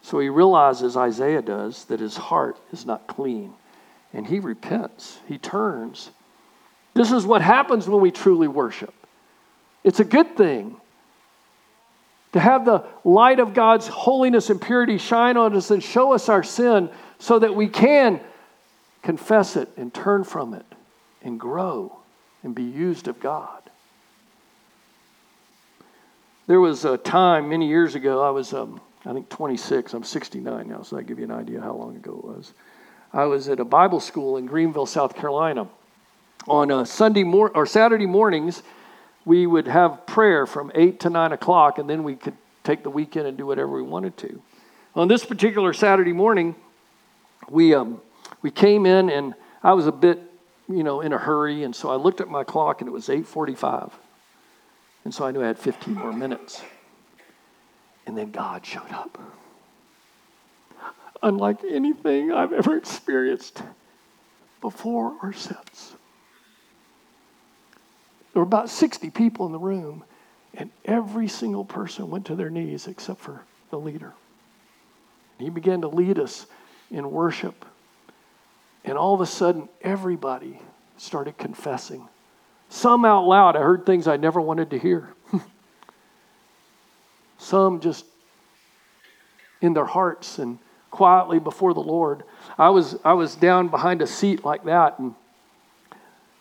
So 0.02 0.18
he 0.18 0.28
realizes, 0.28 0.98
Isaiah 0.98 1.40
does, 1.40 1.84
that 1.86 2.00
his 2.00 2.16
heart 2.16 2.58
is 2.72 2.84
not 2.84 3.06
clean. 3.06 3.54
And 4.12 4.26
he 4.26 4.38
repents, 4.38 5.18
he 5.26 5.38
turns. 5.38 6.10
This 6.92 7.10
is 7.10 7.26
what 7.26 7.40
happens 7.40 7.88
when 7.88 8.00
we 8.00 8.10
truly 8.10 8.46
worship. 8.46 8.94
It's 9.82 10.00
a 10.00 10.04
good 10.04 10.36
thing 10.36 10.76
to 12.32 12.40
have 12.40 12.64
the 12.64 12.84
light 13.02 13.40
of 13.40 13.54
God's 13.54 13.88
holiness 13.88 14.50
and 14.50 14.60
purity 14.60 14.98
shine 14.98 15.36
on 15.36 15.56
us 15.56 15.70
and 15.70 15.82
show 15.82 16.12
us 16.12 16.28
our 16.28 16.42
sin 16.42 16.90
so 17.18 17.38
that 17.38 17.54
we 17.54 17.68
can 17.68 18.20
confess 19.02 19.56
it 19.56 19.68
and 19.76 19.92
turn 19.92 20.22
from 20.22 20.52
it 20.52 20.66
and 21.24 21.40
grow 21.40 21.98
and 22.44 22.54
be 22.54 22.62
used 22.62 23.08
of 23.08 23.18
God. 23.18 23.62
There 26.46 26.60
was 26.60 26.84
a 26.84 26.98
time 26.98 27.48
many 27.48 27.66
years 27.66 27.94
ago, 27.94 28.22
I 28.22 28.30
was, 28.30 28.52
um, 28.52 28.80
I 29.06 29.14
think, 29.14 29.30
26. 29.30 29.94
I'm 29.94 30.04
69 30.04 30.68
now, 30.68 30.82
so 30.82 30.98
I 30.98 31.02
give 31.02 31.18
you 31.18 31.24
an 31.24 31.30
idea 31.30 31.60
how 31.60 31.72
long 31.72 31.96
ago 31.96 32.12
it 32.12 32.24
was. 32.24 32.52
I 33.14 33.24
was 33.24 33.48
at 33.48 33.60
a 33.60 33.64
Bible 33.64 34.00
school 34.00 34.36
in 34.36 34.46
Greenville, 34.46 34.86
South 34.86 35.16
Carolina. 35.16 35.68
On 36.46 36.70
a 36.70 36.84
Sunday 36.84 37.24
mor- 37.24 37.56
or 37.56 37.64
Saturday 37.64 38.04
mornings, 38.04 38.62
we 39.24 39.46
would 39.46 39.66
have 39.66 40.04
prayer 40.06 40.46
from 40.46 40.70
8 40.74 41.00
to 41.00 41.10
9 41.10 41.32
o'clock, 41.32 41.78
and 41.78 41.88
then 41.88 42.04
we 42.04 42.16
could 42.16 42.36
take 42.62 42.82
the 42.82 42.90
weekend 42.90 43.26
and 43.26 43.38
do 43.38 43.46
whatever 43.46 43.70
we 43.70 43.82
wanted 43.82 44.16
to. 44.18 44.42
On 44.94 45.08
this 45.08 45.24
particular 45.24 45.72
Saturday 45.72 46.12
morning, 46.12 46.54
we, 47.48 47.74
um, 47.74 48.02
we 48.42 48.50
came 48.50 48.84
in, 48.84 49.08
and 49.08 49.34
I 49.62 49.72
was 49.72 49.86
a 49.86 49.92
bit, 49.92 50.20
you 50.68 50.82
know, 50.82 51.00
in 51.00 51.12
a 51.12 51.18
hurry, 51.18 51.64
and 51.64 51.74
so 51.74 51.90
I 51.90 51.96
looked 51.96 52.20
at 52.20 52.28
my 52.28 52.44
clock, 52.44 52.80
and 52.80 52.88
it 52.88 52.92
was 52.92 53.08
8.45. 53.08 53.92
And 55.04 55.14
so 55.14 55.26
I 55.26 55.30
knew 55.30 55.42
I 55.42 55.46
had 55.46 55.58
15 55.58 55.94
more 55.94 56.12
minutes. 56.12 56.62
And 58.06 58.16
then 58.16 58.30
God 58.30 58.64
showed 58.64 58.90
up. 58.90 59.18
Unlike 61.22 61.58
anything 61.70 62.32
I've 62.32 62.52
ever 62.52 62.76
experienced 62.76 63.62
before 64.60 65.14
or 65.22 65.32
since. 65.32 65.94
There 68.32 68.40
were 68.40 68.46
about 68.46 68.68
60 68.68 69.10
people 69.10 69.46
in 69.46 69.52
the 69.52 69.58
room, 69.58 70.04
and 70.54 70.70
every 70.84 71.28
single 71.28 71.64
person 71.64 72.10
went 72.10 72.26
to 72.26 72.34
their 72.34 72.50
knees 72.50 72.86
except 72.86 73.20
for 73.20 73.42
the 73.70 73.78
leader. 73.78 74.12
He 75.38 75.50
began 75.50 75.82
to 75.82 75.88
lead 75.88 76.18
us 76.18 76.46
in 76.90 77.10
worship. 77.10 77.64
And 78.84 78.98
all 78.98 79.14
of 79.14 79.20
a 79.20 79.26
sudden, 79.26 79.68
everybody 79.82 80.60
started 80.96 81.38
confessing 81.38 82.08
some 82.74 83.04
out 83.04 83.24
loud, 83.26 83.54
I 83.54 83.60
heard 83.60 83.86
things 83.86 84.08
I 84.08 84.16
never 84.16 84.40
wanted 84.40 84.70
to 84.70 84.78
hear. 84.80 85.08
Some 87.38 87.78
just 87.78 88.04
in 89.60 89.74
their 89.74 89.84
hearts 89.84 90.40
and 90.40 90.58
quietly 90.90 91.38
before 91.38 91.72
the 91.72 91.80
Lord. 91.80 92.24
I 92.58 92.70
was, 92.70 92.96
I 93.04 93.12
was 93.12 93.36
down 93.36 93.68
behind 93.68 94.02
a 94.02 94.08
seat 94.08 94.44
like 94.44 94.64
that, 94.64 94.98
and 94.98 95.14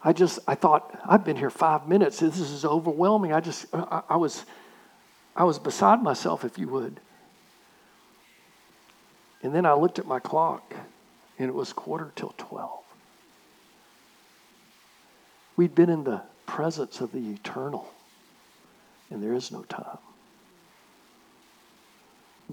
I 0.03 0.11
just, 0.11 0.39
I 0.47 0.55
thought, 0.55 0.99
I've 1.07 1.23
been 1.23 1.37
here 1.37 1.51
five 1.51 1.87
minutes. 1.87 2.19
This 2.19 2.39
is 2.39 2.65
overwhelming. 2.65 3.31
I 3.31 3.39
just, 3.39 3.67
I, 3.71 4.01
I 4.09 4.17
was, 4.17 4.43
I 5.35 5.43
was 5.43 5.59
beside 5.59 6.01
myself, 6.01 6.43
if 6.43 6.57
you 6.57 6.67
would. 6.69 6.99
And 9.43 9.53
then 9.53 9.67
I 9.67 9.73
looked 9.73 9.99
at 9.99 10.07
my 10.07 10.19
clock, 10.19 10.73
and 11.43 11.49
it 11.49 11.55
was 11.55 11.73
quarter 11.73 12.09
till 12.15 12.33
12. 12.37 12.69
We'd 15.57 15.75
been 15.75 15.89
in 15.89 16.05
the 16.05 16.21
presence 16.45 17.01
of 17.01 17.11
the 17.11 17.31
eternal, 17.31 17.91
and 19.11 19.21
there 19.21 19.33
is 19.33 19.51
no 19.51 19.63
time. 19.63 19.97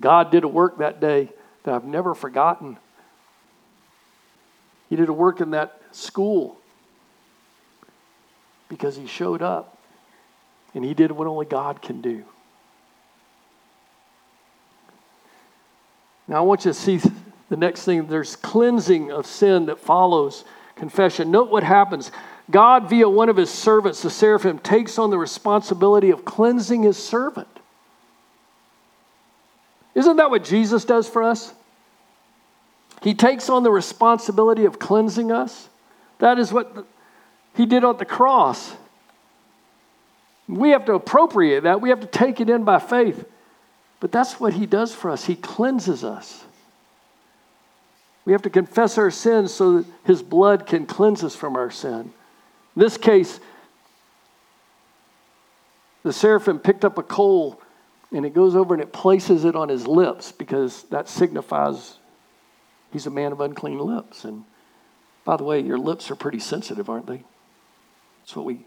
God 0.00 0.33
did 0.33 0.42
a 0.42 0.48
work 0.48 0.79
that 0.79 1.00
day 1.00 1.29
that 1.62 1.72
I've 1.72 1.85
never 1.85 2.16
forgotten. 2.16 2.79
He 4.88 4.96
did 4.96 5.09
a 5.09 5.12
work 5.12 5.40
in 5.40 5.53
that 5.53 5.81
school 5.92 6.59
because 8.68 8.96
he 8.96 9.07
showed 9.07 9.40
up 9.40 9.79
and 10.74 10.85
he 10.85 10.94
did 10.94 11.12
what 11.12 11.29
only 11.29 11.46
God 11.46 11.81
can 11.81 12.00
do. 12.00 12.24
Now, 16.26 16.38
I 16.38 16.40
want 16.40 16.64
you 16.64 16.72
to 16.72 16.79
see 16.79 17.00
the 17.50 17.56
next 17.56 17.84
thing. 17.84 18.06
There's 18.06 18.36
cleansing 18.36 19.12
of 19.12 19.26
sin 19.26 19.66
that 19.66 19.78
follows 19.78 20.44
confession. 20.76 21.30
Note 21.30 21.50
what 21.50 21.62
happens. 21.62 22.10
God, 22.50 22.88
via 22.88 23.08
one 23.08 23.28
of 23.28 23.36
his 23.36 23.50
servants, 23.50 24.02
the 24.02 24.10
seraphim, 24.10 24.58
takes 24.58 24.98
on 24.98 25.10
the 25.10 25.18
responsibility 25.18 26.10
of 26.10 26.24
cleansing 26.24 26.84
his 26.84 26.96
servant. 26.96 27.48
Isn't 29.94 30.16
that 30.16 30.30
what 30.30 30.44
Jesus 30.44 30.84
does 30.84 31.08
for 31.08 31.22
us? 31.22 31.52
He 33.02 33.14
takes 33.14 33.48
on 33.48 33.62
the 33.62 33.70
responsibility 33.70 34.64
of 34.64 34.78
cleansing 34.78 35.32
us. 35.32 35.68
That 36.18 36.38
is 36.38 36.52
what 36.52 36.74
the, 36.74 36.84
he 37.56 37.66
did 37.66 37.82
on 37.82 37.96
the 37.96 38.04
cross. 38.04 38.72
We 40.48 40.70
have 40.70 40.84
to 40.86 40.94
appropriate 40.94 41.62
that, 41.62 41.80
we 41.80 41.90
have 41.90 42.00
to 42.00 42.06
take 42.06 42.40
it 42.40 42.50
in 42.50 42.64
by 42.64 42.78
faith. 42.78 43.24
But 44.00 44.12
that's 44.12 44.40
what 44.40 44.54
he 44.54 44.66
does 44.66 44.94
for 44.94 45.10
us. 45.10 45.24
He 45.24 45.36
cleanses 45.36 46.04
us. 46.04 46.44
We 48.24 48.33
have 48.33 48.42
to 48.42 48.50
confess 48.50 48.98
our 48.98 49.11
sins 49.11 49.52
so 49.52 49.78
that 49.78 49.87
his 50.04 50.22
blood 50.22 50.66
can 50.66 50.87
cleanse 50.87 51.24
us 51.24 51.35
from 51.35 51.56
our 51.56 51.70
sin. 51.70 52.12
In 52.76 52.83
this 52.83 52.96
case, 52.96 53.40
the 56.02 56.12
seraphim 56.12 56.59
picked 56.59 56.85
up 56.85 56.98
a 56.98 57.02
coal 57.02 57.61
and 58.12 58.26
it 58.26 58.35
goes 58.35 58.56
over 58.56 58.74
and 58.74 58.83
it 58.83 58.92
places 58.92 59.44
it 59.44 59.54
on 59.54 59.68
his 59.68 59.87
lips 59.87 60.33
because 60.33 60.83
that 60.85 61.09
signifies 61.09 61.98
he's 62.92 63.06
a 63.06 63.11
man 63.11 63.33
of 63.33 63.40
unclean 63.40 63.78
lips. 63.78 64.24
And 64.24 64.44
by 65.24 65.37
the 65.37 65.44
way, 65.44 65.61
your 65.61 65.78
lips 65.78 66.11
are 66.11 66.16
pretty 66.16 66.40
sensitive, 66.40 66.88
aren't 66.88 67.06
they? 67.06 67.22
That's 68.20 68.35
what 68.35 68.44
we, 68.44 68.66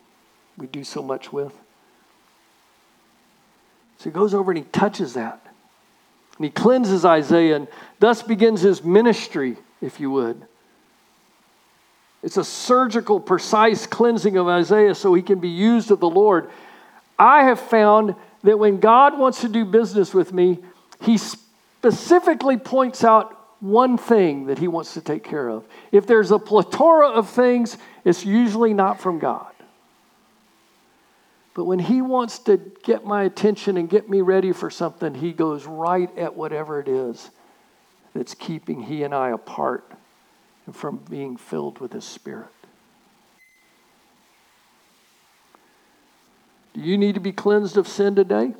we 0.58 0.68
do 0.68 0.84
so 0.84 1.02
much 1.02 1.34
with. 1.34 1.54
So 3.98 4.06
he 4.06 4.12
goes 4.12 4.34
over 4.34 4.52
and 4.52 4.58
he 4.58 4.66
touches 4.66 5.14
that. 5.14 5.40
And 6.38 6.46
he 6.46 6.52
cleanses 6.52 7.06
Isaiah 7.06 7.56
and 7.58 7.68
thus 8.04 8.22
begins 8.22 8.62
his 8.62 8.84
ministry, 8.84 9.56
if 9.82 10.00
you 10.00 10.12
would. 10.12 10.42
It's 12.22 12.38
a 12.38 12.44
surgical, 12.44 13.20
precise 13.20 13.86
cleansing 13.86 14.38
of 14.38 14.48
Isaiah 14.48 14.96
so 14.96 15.14
he 15.14 15.22
can 15.22 15.40
be 15.40 15.50
used 15.50 15.92
of 15.92 16.00
the 16.00 16.10
Lord. 16.10 16.50
I 17.20 17.44
have 17.44 17.60
found 17.60 18.16
that 18.44 18.58
when 18.58 18.80
God 18.80 19.18
wants 19.18 19.42
to 19.42 19.50
do 19.50 19.64
business 19.66 20.14
with 20.14 20.34
me, 20.34 20.60
he 21.02 21.18
specifically 21.18 22.58
points 22.58 23.04
out 23.04 23.40
one 23.60 23.98
thing 23.98 24.48
that 24.48 24.58
he 24.58 24.68
wants 24.68 24.94
to 24.96 25.02
take 25.02 25.24
care 25.24 25.48
of. 25.48 25.66
If 25.92 26.08
there's 26.08 26.32
a 26.32 26.40
plethora 26.40 27.10
of 27.10 27.30
things, 27.30 27.78
it's 28.04 28.26
usually 28.26 28.74
not 28.74 29.00
from 29.00 29.20
God. 29.20 29.52
But 31.54 31.66
when 31.66 31.80
he 31.80 32.02
wants 32.02 32.40
to 32.40 32.58
get 32.84 33.06
my 33.06 33.24
attention 33.24 33.78
and 33.78 33.90
get 33.90 34.10
me 34.10 34.22
ready 34.22 34.52
for 34.52 34.70
something, 34.70 35.14
he 35.14 35.32
goes 35.32 35.66
right 35.66 36.10
at 36.18 36.36
whatever 36.36 36.80
it 36.80 36.88
is 36.88 37.30
that's 38.14 38.34
keeping 38.34 38.84
he 38.84 39.04
and 39.04 39.14
I 39.14 39.30
apart 39.30 39.92
and 40.66 40.76
from 40.76 40.98
being 41.10 41.38
filled 41.38 41.80
with 41.80 41.94
His 41.94 42.06
Spirit. 42.06 42.48
Do 46.74 46.82
you 46.82 46.98
need 46.98 47.16
to 47.16 47.22
be 47.22 47.32
cleansed 47.32 47.78
of 47.78 47.88
sin 47.88 48.16
today? 48.16 48.54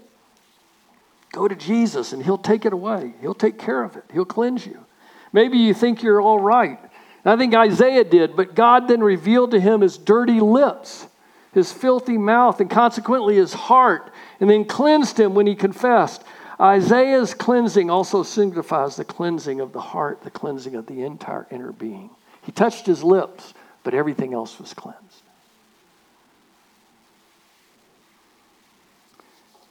Go 1.32 1.48
to 1.48 1.56
Jesus 1.56 2.14
and 2.14 2.24
He'll 2.24 2.38
take 2.38 2.66
it 2.66 2.74
away. 2.74 3.14
He'll 3.22 3.34
take 3.34 3.58
care 3.58 3.84
of 3.84 3.96
it. 3.96 4.04
He'll 4.14 4.26
cleanse 4.26 4.66
you. 4.66 4.86
Maybe 5.32 5.58
you 5.58 5.74
think 5.74 6.04
you're 6.04 6.22
all 6.22 6.40
right. 6.40 6.80
I 7.26 7.38
think 7.38 7.56
Isaiah 7.56 8.04
did, 8.04 8.36
but 8.36 8.54
God 8.54 8.88
then 8.88 9.02
revealed 9.02 9.52
to 9.52 9.60
him 9.60 9.82
his 9.82 9.98
dirty 9.98 10.42
lips, 10.42 11.08
his 11.54 11.72
filthy 11.72 12.18
mouth, 12.18 12.60
and 12.60 12.70
consequently 12.70 13.36
his 13.36 13.54
heart, 13.54 14.12
and 14.42 14.50
then 14.50 14.66
cleansed 14.66 15.20
him 15.20 15.34
when 15.34 15.48
he 15.48 15.56
confessed. 15.56 16.22
Isaiah's 16.60 17.34
cleansing 17.34 17.90
also 17.90 18.24
signifies 18.24 18.96
the 18.96 19.04
cleansing 19.04 19.60
of 19.60 19.74
the 19.74 19.82
heart, 19.82 20.22
the 20.24 20.30
cleansing 20.30 20.76
of 20.76 20.86
the 20.86 21.04
entire 21.04 21.48
inner 21.50 21.72
being. 21.72 22.10
He 22.44 22.52
touched 22.52 22.86
his 22.86 23.04
lips, 23.04 23.54
but 23.84 23.94
everything 23.94 24.34
else 24.34 24.60
was 24.60 24.74
cleansed. 24.74 25.24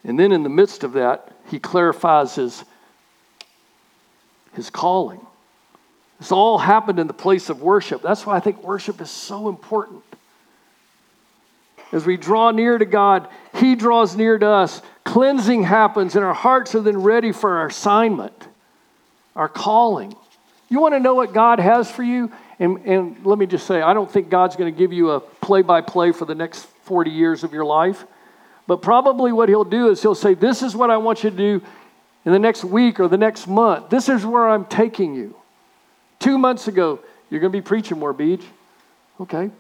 And 0.05 0.19
then 0.19 0.33
in 0.33 0.43
the 0.43 0.49
midst 0.49 0.83
of 0.83 0.95
that, 0.95 1.31
he 1.49 1.59
clarifies 1.59 2.35
his, 2.35 2.65
his 4.55 4.69
calling. 4.69 5.25
This 6.19 6.33
all 6.33 6.59
happened 6.59 6.99
in 6.99 7.07
the 7.07 7.13
place 7.13 7.51
of 7.51 7.63
worship. 7.63 8.03
That's 8.03 8.27
why 8.27 8.37
I 8.37 8.41
think 8.41 8.63
worship 8.63 9.01
is 9.01 9.11
so 9.11 9.49
important. 9.49 10.03
As 11.93 12.07
we 12.07 12.17
draw 12.17 12.51
near 12.51 12.79
to 12.79 12.87
God, 12.87 13.29
He 13.57 13.75
draws 13.75 14.17
near 14.17 14.39
to 14.39 14.47
us. 14.47 14.81
Cleansing 15.13 15.65
happens, 15.65 16.17
and 16.17 16.25
our 16.25 16.33
hearts 16.33 16.75
are 16.75 16.81
then 16.81 17.03
ready 17.03 17.33
for 17.33 17.59
our 17.59 17.67
assignment, 17.67 18.49
our 19.37 19.47
calling. 19.47 20.17
You 20.71 20.81
want 20.81 20.95
to 20.95 21.01
know 21.01 21.13
what 21.13 21.35
God 21.35 21.61
has 21.61 21.91
for 21.91 22.03
you? 22.03 22.33
And, 22.59 22.79
and 22.87 23.27
let 23.27 23.39
me 23.39 23.45
just 23.45 23.67
say, 23.67 23.83
I 23.83 23.93
don't 23.93 24.11
think 24.11 24.31
God's 24.31 24.57
going 24.57 24.73
to 24.73 24.79
give 24.79 24.91
you 24.91 25.11
a 25.11 25.21
play 25.21 25.61
by 25.61 25.83
play 25.83 26.13
for 26.13 26.25
the 26.25 26.35
next 26.35 26.65
40 26.85 27.11
years 27.11 27.45
of 27.45 27.53
your 27.53 27.67
life. 27.67 28.07
But 28.67 28.81
probably 28.81 29.33
what 29.33 29.51
He'll 29.51 29.65
do 29.65 29.91
is 29.91 30.01
He'll 30.01 30.15
say, 30.15 30.33
This 30.33 30.63
is 30.63 30.75
what 30.75 30.89
I 30.89 30.97
want 30.97 31.23
you 31.25 31.29
to 31.29 31.37
do 31.37 31.61
in 32.25 32.33
the 32.33 32.39
next 32.39 32.65
week 32.65 32.99
or 32.99 33.07
the 33.07 33.19
next 33.19 33.47
month. 33.47 33.91
This 33.91 34.09
is 34.09 34.25
where 34.25 34.49
I'm 34.49 34.65
taking 34.65 35.15
you. 35.15 35.37
Two 36.21 36.39
months 36.39 36.69
ago, 36.69 37.01
you're 37.29 37.41
going 37.41 37.53
to 37.53 37.59
be 37.59 37.61
preaching 37.61 37.99
more, 37.99 38.15
Beach. 38.15 38.45
Okay. 39.21 39.51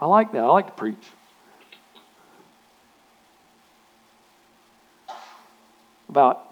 I 0.00 0.06
like 0.06 0.30
that. 0.30 0.44
I 0.44 0.46
like 0.46 0.66
to 0.66 0.72
preach. 0.74 0.94
About 6.14 6.48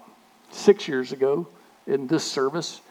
six 0.51 0.89
years 0.89 1.13
ago 1.13 1.47
in 1.87 2.05
this 2.07 2.29
service. 2.29 2.81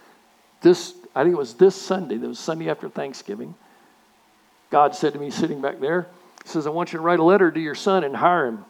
This, 0.63 0.95
I 1.15 1.23
think 1.23 1.35
it 1.35 1.39
was 1.39 1.53
this 1.53 1.77
Sunday, 1.77 2.17
that 2.17 2.27
was 2.27 2.39
Sunday 2.39 2.71
after 2.71 2.89
Thanksgiving. 2.89 3.55
God 4.71 4.95
said 4.95 5.13
to 5.13 5.19
me, 5.19 5.31
sitting 5.31 5.61
back 5.61 5.81
there, 5.81 6.07
He 6.43 6.49
says, 6.49 6.67
I 6.67 6.71
want 6.71 6.95
you 6.95 6.99
to 6.99 7.03
write 7.03 7.19
a 7.19 7.23
letter 7.23 7.51
to 7.51 7.61
your 7.61 7.75
son 7.75 8.05
and 8.05 8.17
hire 8.17 8.47
him. 8.47 8.65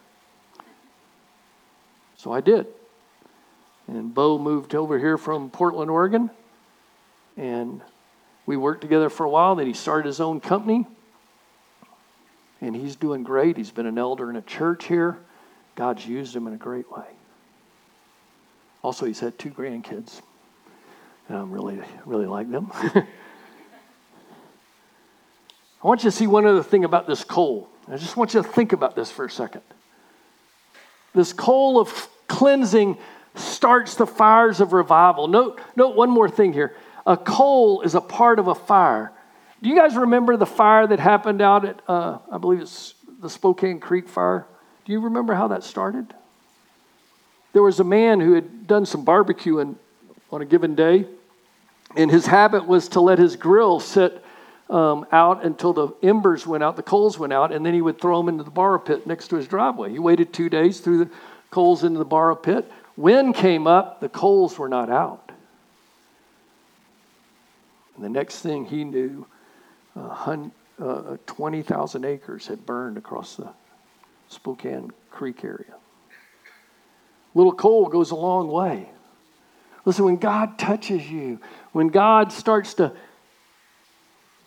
So 2.17 2.33
I 2.33 2.41
did. 2.41 2.67
And 3.87 4.13
Bo 4.13 4.37
moved 4.37 4.75
over 4.75 4.99
here 4.99 5.17
from 5.17 5.49
Portland, 5.49 5.89
Oregon. 5.89 6.29
And 7.37 7.83
we 8.47 8.57
worked 8.57 8.81
together 8.81 9.11
for 9.11 9.25
a 9.25 9.31
while. 9.31 9.55
Then 9.55 9.69
he 9.69 9.75
started 9.75 10.07
his 10.07 10.21
own 10.21 10.41
company. 10.41 10.89
And 12.61 12.75
he's 12.75 12.97
doing 12.97 13.23
great. 13.23 13.57
He's 13.57 13.71
been 13.71 13.87
an 13.87 13.97
elder 13.97 14.29
in 14.29 14.35
a 14.35 14.43
church 14.43 14.87
here. 14.87 15.19
God's 15.77 16.05
used 16.05 16.35
him 16.35 16.49
in 16.49 16.53
a 16.53 16.59
great 16.59 16.91
way. 16.91 17.07
Also, 18.83 19.07
he's 19.07 19.21
had 19.21 19.39
two 19.39 19.51
grandkids. 19.51 20.21
And 21.29 21.39
I 21.39 21.43
really, 21.43 21.81
really 22.05 22.27
like 22.27 22.51
them. 22.51 22.71
I 22.75 23.07
want 25.83 26.05
you 26.05 26.11
to 26.11 26.17
see 26.17 26.27
one 26.27 26.47
other 26.47 26.63
thing 26.63 26.85
about 26.85 27.07
this 27.07 27.25
coal. 27.25 27.69
I 27.89 27.97
just 27.97 28.17
want 28.17 28.35
you 28.35 28.43
to 28.43 28.49
think 28.49 28.73
about 28.73 28.95
this 28.95 29.11
for 29.11 29.25
a 29.25 29.31
second. 29.31 29.63
This 31.15 31.33
coal 31.33 31.81
of 31.81 32.09
cleansing 32.29 32.99
starts 33.35 33.95
the 33.95 34.07
fires 34.07 34.61
of 34.61 34.73
revival. 34.73 35.27
Note, 35.27 35.61
note 35.77 35.97
one 35.97 36.11
more 36.11 36.29
thing 36.29 36.53
here. 36.53 36.77
A 37.07 37.17
coal 37.17 37.83
is 37.83 37.95
a 37.95 38.01
part 38.01 38.39
of 38.39 38.49
a 38.49 38.55
fire. 38.55 39.13
Do 39.63 39.69
you 39.69 39.77
guys 39.77 39.97
remember 39.97 40.37
the 40.37 40.47
fire 40.47 40.87
that 40.87 41.01
happened 41.01 41.41
out 41.41 41.65
at, 41.65 41.81
uh, 41.89 42.19
I 42.31 42.39
believe 42.39 42.61
it's 42.61 42.95
the 43.21 43.31
Spokane 43.31 43.81
Creek 43.81 44.09
fire? 44.09 44.47
Do 44.85 44.93
you 44.93 45.01
remember 45.01 45.35
how 45.35 45.49
that 45.49 45.65
started? 45.65 46.15
There 47.53 47.63
was 47.63 47.81
a 47.81 47.85
man 47.85 48.21
who 48.21 48.33
had 48.33 48.67
done 48.67 48.87
some 48.87 49.05
barbecuing 49.05 49.77
on 50.31 50.43
a 50.43 50.45
given 50.45 50.75
day, 50.75 51.07
and 51.97 52.11
his 52.11 52.27
habit 52.27 52.67
was 52.67 52.89
to 52.91 53.01
let 53.01 53.19
his 53.19 53.37
grill 53.37 53.81
sit 53.81 54.25
um, 54.71 55.07
out 55.13 55.45
until 55.45 55.75
the 55.75 55.89
embers 56.03 56.47
went 56.47 56.65
out, 56.65 56.77
the 56.77 56.83
coals 56.83 57.19
went 57.19 57.33
out, 57.33 57.53
and 57.53 57.65
then 57.65 57.75
he 57.75 57.83
would 57.83 58.01
throw 58.01 58.17
them 58.19 58.31
into 58.31 58.43
the 58.45 58.51
borrow 58.51 58.79
pit 58.79 59.07
next 59.07 59.29
to 59.29 59.37
his 59.37 59.47
driveway. 59.47 59.91
He 59.91 59.99
waited 59.99 60.33
two 60.33 60.49
days, 60.49 60.81
threw 60.81 61.05
the 61.05 61.11
coals 61.51 61.85
into 61.85 61.99
the 61.99 62.07
borrow 62.07 62.35
pit. 62.35 62.71
Wind 62.97 63.35
came 63.35 63.67
up, 63.67 64.01
the 64.01 64.09
coals 64.09 64.59
were 64.59 64.71
not 64.71 64.89
out. 64.89 65.31
And 67.97 68.05
the 68.05 68.09
next 68.09 68.41
thing 68.41 68.65
he 68.65 68.85
knew, 68.85 69.27
uh, 69.95 70.37
uh, 70.79 71.17
20,000 71.27 72.05
acres 72.07 72.47
had 72.47 72.65
burned 72.65 72.97
across 72.97 73.37
the 73.37 73.51
Spokane 74.29 74.91
Creek 75.11 75.45
area. 75.45 75.75
Little 77.35 77.53
coal 77.53 77.87
goes 77.87 78.11
a 78.11 78.17
long 78.17 78.49
way. 78.49 78.89
Listen, 79.85 80.05
when 80.05 80.17
God 80.17 80.59
touches 80.59 81.11
you, 81.11 81.41
when 81.73 81.89
God 81.89 82.33
starts 82.33 82.75
to 82.75 82.93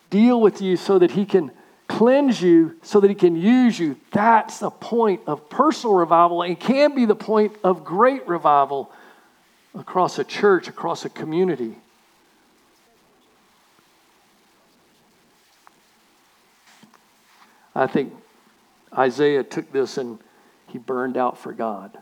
deal 0.10 0.40
with 0.40 0.62
you 0.62 0.78
so 0.78 1.00
that 1.00 1.12
He 1.12 1.26
can 1.26 1.52
cleanse 1.88 2.42
you, 2.42 2.76
so 2.82 3.00
that 3.00 3.10
He 3.10 3.16
can 3.16 3.36
use 3.36 3.78
you, 3.78 3.98
that's 4.12 4.60
the 4.60 4.70
point 4.70 5.22
of 5.28 5.50
personal 5.50 5.96
revival 5.96 6.42
and 6.42 6.60
can 6.60 6.96
be 6.96 7.06
the 7.06 7.16
point 7.16 7.54
of 7.64 7.84
great 7.84 8.28
revival 8.28 8.92
across 9.74 10.20
a 10.20 10.24
church, 10.24 10.68
across 10.68 11.04
a 11.06 11.10
community. 11.10 11.76
I 17.76 17.88
think 17.88 18.14
Isaiah 18.98 19.44
took 19.44 19.72
this 19.74 19.98
and 19.98 20.18
he 20.68 20.78
burned 20.78 21.18
out 21.18 21.38
for 21.38 21.52
God. 21.52 21.98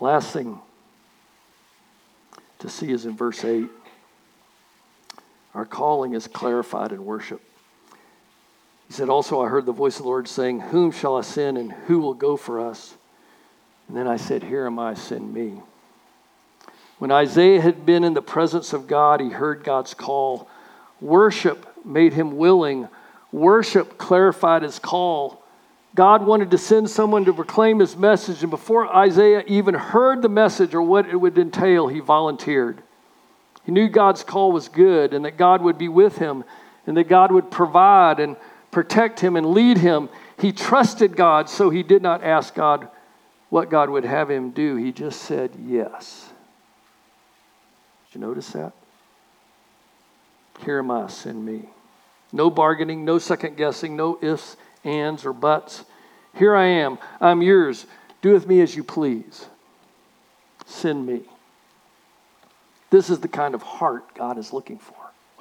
Last 0.00 0.32
thing 0.32 0.58
to 2.58 2.68
see 2.68 2.90
is 2.90 3.06
in 3.06 3.16
verse 3.16 3.44
8. 3.44 3.68
Our 5.54 5.64
calling 5.64 6.14
is 6.14 6.26
clarified 6.26 6.92
in 6.92 7.04
worship. 7.04 7.40
He 8.88 8.92
said, 8.94 9.08
Also, 9.08 9.40
I 9.40 9.48
heard 9.48 9.66
the 9.66 9.72
voice 9.72 9.96
of 9.96 10.02
the 10.02 10.08
Lord 10.08 10.28
saying, 10.28 10.60
Whom 10.60 10.90
shall 10.90 11.16
I 11.16 11.22
send 11.22 11.56
and 11.56 11.72
who 11.72 12.00
will 12.00 12.14
go 12.14 12.36
for 12.36 12.60
us? 12.60 12.94
And 13.88 13.96
then 13.96 14.06
I 14.08 14.16
said, 14.16 14.42
Here 14.42 14.66
am 14.66 14.78
I, 14.78 14.94
send 14.94 15.32
me. 15.32 15.60
When 16.98 17.10
Isaiah 17.10 17.60
had 17.60 17.86
been 17.86 18.04
in 18.04 18.14
the 18.14 18.22
presence 18.22 18.72
of 18.72 18.86
God, 18.86 19.20
he 19.20 19.30
heard 19.30 19.64
God's 19.64 19.94
call. 19.94 20.48
Worship 21.00 21.66
made 21.84 22.12
him 22.12 22.36
willing 22.36 22.88
Worship 23.34 23.98
clarified 23.98 24.62
his 24.62 24.78
call. 24.78 25.42
God 25.94 26.26
wanted 26.26 26.50
to 26.50 26.58
send 26.58 26.90
someone 26.90 27.24
to 27.26 27.32
proclaim 27.32 27.78
his 27.78 27.96
message, 27.96 28.42
and 28.42 28.50
before 28.50 28.92
Isaiah 28.94 29.44
even 29.46 29.74
heard 29.74 30.22
the 30.22 30.28
message 30.28 30.74
or 30.74 30.82
what 30.82 31.08
it 31.08 31.16
would 31.16 31.38
entail, 31.38 31.86
he 31.86 32.00
volunteered. 32.00 32.82
He 33.64 33.72
knew 33.72 33.88
God's 33.88 34.24
call 34.24 34.52
was 34.52 34.68
good 34.68 35.14
and 35.14 35.24
that 35.24 35.36
God 35.36 35.62
would 35.62 35.78
be 35.78 35.88
with 35.88 36.18
him 36.18 36.44
and 36.86 36.96
that 36.96 37.08
God 37.08 37.32
would 37.32 37.50
provide 37.50 38.20
and 38.20 38.36
protect 38.70 39.20
him 39.20 39.36
and 39.36 39.52
lead 39.52 39.78
him. 39.78 40.08
He 40.38 40.52
trusted 40.52 41.16
God, 41.16 41.48
so 41.48 41.70
he 41.70 41.82
did 41.82 42.02
not 42.02 42.22
ask 42.22 42.54
God 42.54 42.88
what 43.48 43.70
God 43.70 43.88
would 43.88 44.04
have 44.04 44.30
him 44.30 44.50
do. 44.50 44.76
He 44.76 44.90
just 44.90 45.22
said 45.22 45.52
yes. 45.64 46.28
Did 48.08 48.16
you 48.16 48.26
notice 48.26 48.50
that? 48.50 48.72
Here 50.64 50.80
am 50.80 50.90
I, 50.90 51.06
send 51.06 51.44
me. 51.44 51.68
No 52.32 52.50
bargaining, 52.50 53.04
no 53.04 53.18
second 53.18 53.56
guessing, 53.56 53.96
no 53.96 54.18
ifs, 54.20 54.56
ands, 54.84 55.24
or 55.24 55.32
buts. 55.32 55.84
Here 56.34 56.54
I 56.54 56.66
am. 56.66 56.98
I'm 57.20 57.42
yours. 57.42 57.86
Do 58.22 58.32
with 58.32 58.46
me 58.46 58.60
as 58.60 58.76
you 58.76 58.84
please. 58.84 59.46
Send 60.66 61.06
me. 61.06 61.22
This 62.90 63.10
is 63.10 63.20
the 63.20 63.28
kind 63.28 63.54
of 63.54 63.62
heart 63.62 64.14
God 64.14 64.38
is 64.38 64.52
looking 64.52 64.78
for 64.78 64.94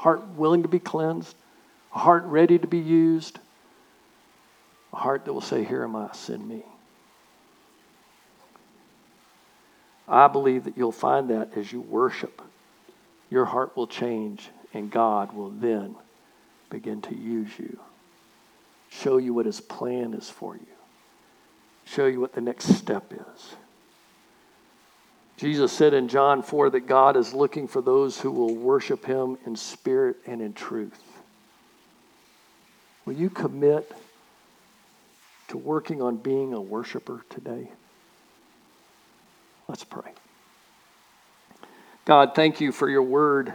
heart 0.03 0.27
willing 0.35 0.63
to 0.63 0.67
be 0.67 0.79
cleansed, 0.79 1.33
a 1.95 1.99
heart 1.99 2.23
ready 2.25 2.59
to 2.59 2.67
be 2.67 2.77
used, 2.77 3.39
a 4.91 4.97
heart 4.97 5.23
that 5.23 5.31
will 5.31 5.39
say, 5.39 5.63
Here 5.63 5.83
am 5.83 5.95
I, 5.95 6.09
send 6.11 6.45
me. 6.45 6.63
I 10.05 10.27
believe 10.27 10.65
that 10.65 10.77
you'll 10.77 10.91
find 10.91 11.29
that 11.29 11.55
as 11.55 11.71
you 11.71 11.79
worship. 11.79 12.41
Your 13.29 13.45
heart 13.45 13.77
will 13.77 13.87
change, 13.87 14.49
and 14.73 14.91
God 14.91 15.31
will 15.31 15.51
then 15.51 15.95
begin 16.69 17.01
to 17.03 17.15
use 17.15 17.57
you, 17.57 17.79
show 19.01 19.17
you 19.17 19.33
what 19.33 19.45
his 19.45 19.59
plan 19.59 20.13
is 20.13 20.29
for 20.29 20.55
you, 20.55 20.65
show 21.85 22.05
you 22.05 22.19
what 22.19 22.33
the 22.33 22.41
next 22.41 22.65
step 22.75 23.11
is. 23.11 23.55
Jesus 25.37 25.71
said 25.71 25.93
in 25.93 26.07
John 26.07 26.43
4 26.43 26.69
that 26.71 26.87
God 26.87 27.17
is 27.17 27.33
looking 27.33 27.67
for 27.67 27.81
those 27.81 28.19
who 28.19 28.31
will 28.31 28.55
worship 28.55 29.05
him 29.05 29.37
in 29.45 29.55
spirit 29.55 30.17
and 30.27 30.41
in 30.41 30.53
truth. 30.53 31.01
Will 33.05 33.13
you 33.13 33.29
commit 33.29 33.91
to 35.49 35.57
working 35.57 36.01
on 36.01 36.17
being 36.17 36.53
a 36.53 36.61
worshiper 36.61 37.25
today? 37.29 37.69
Let's 39.67 39.83
pray. 39.83 40.11
God, 42.05 42.35
thank 42.35 42.61
you 42.61 42.71
for 42.71 42.87
your 42.89 43.03
word 43.03 43.53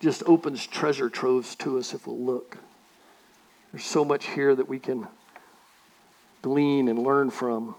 just 0.00 0.22
opens 0.26 0.66
treasure 0.66 1.08
troves 1.08 1.54
to 1.56 1.78
us 1.78 1.94
if 1.94 2.06
we'll 2.06 2.18
look. 2.18 2.58
There's 3.76 3.84
so 3.84 4.06
much 4.06 4.24
here 4.28 4.54
that 4.54 4.70
we 4.70 4.78
can 4.78 5.06
glean 6.40 6.88
and 6.88 6.98
learn 6.98 7.28
from. 7.28 7.74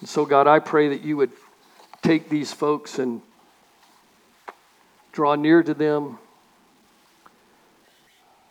And 0.00 0.06
so, 0.06 0.26
God, 0.26 0.46
I 0.46 0.58
pray 0.58 0.90
that 0.90 1.00
you 1.00 1.16
would 1.16 1.30
take 2.02 2.28
these 2.28 2.52
folks 2.52 2.98
and 2.98 3.22
draw 5.12 5.36
near 5.36 5.62
to 5.62 5.72
them, 5.72 6.18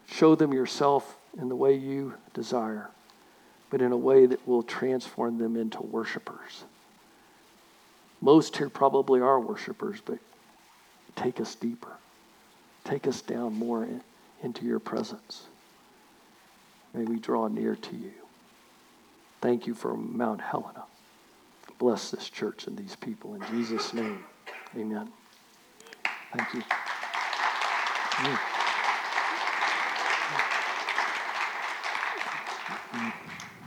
show 0.08 0.34
them 0.34 0.52
yourself 0.52 1.20
in 1.40 1.50
the 1.50 1.56
way 1.56 1.76
you 1.76 2.16
desire, 2.34 2.90
but 3.70 3.80
in 3.80 3.92
a 3.92 3.98
way 3.98 4.26
that 4.26 4.48
will 4.48 4.64
transform 4.64 5.38
them 5.38 5.56
into 5.56 5.84
worshipers. 5.84 6.64
Most 8.22 8.58
here 8.58 8.72
probably 8.72 9.22
are 9.22 9.40
worshipers, 9.40 10.00
but 10.04 10.18
take 11.16 11.40
us 11.40 11.54
deeper. 11.54 11.96
Take 12.86 13.06
us 13.06 13.22
down 13.22 13.54
more 13.54 13.84
in, 13.84 14.02
into 14.42 14.66
your 14.66 14.80
presence. 14.80 15.44
May 16.94 17.04
we 17.04 17.20
draw 17.20 17.48
near 17.48 17.76
to 17.76 17.96
you. 17.96 18.12
Thank 19.42 19.68
you 19.68 19.74
for 19.74 19.96
Mount 19.96 20.42
Helena. 20.42 20.84
Bless 21.78 22.12
this 22.12 22.30
church 22.30 22.68
and 22.68 22.78
these 22.78 22.96
people. 22.96 23.36
In 23.36 23.42
Jesus' 23.52 23.94
name, 23.94 24.24
amen. 24.76 25.10
Thank 26.36 26.54
you. 26.54 26.64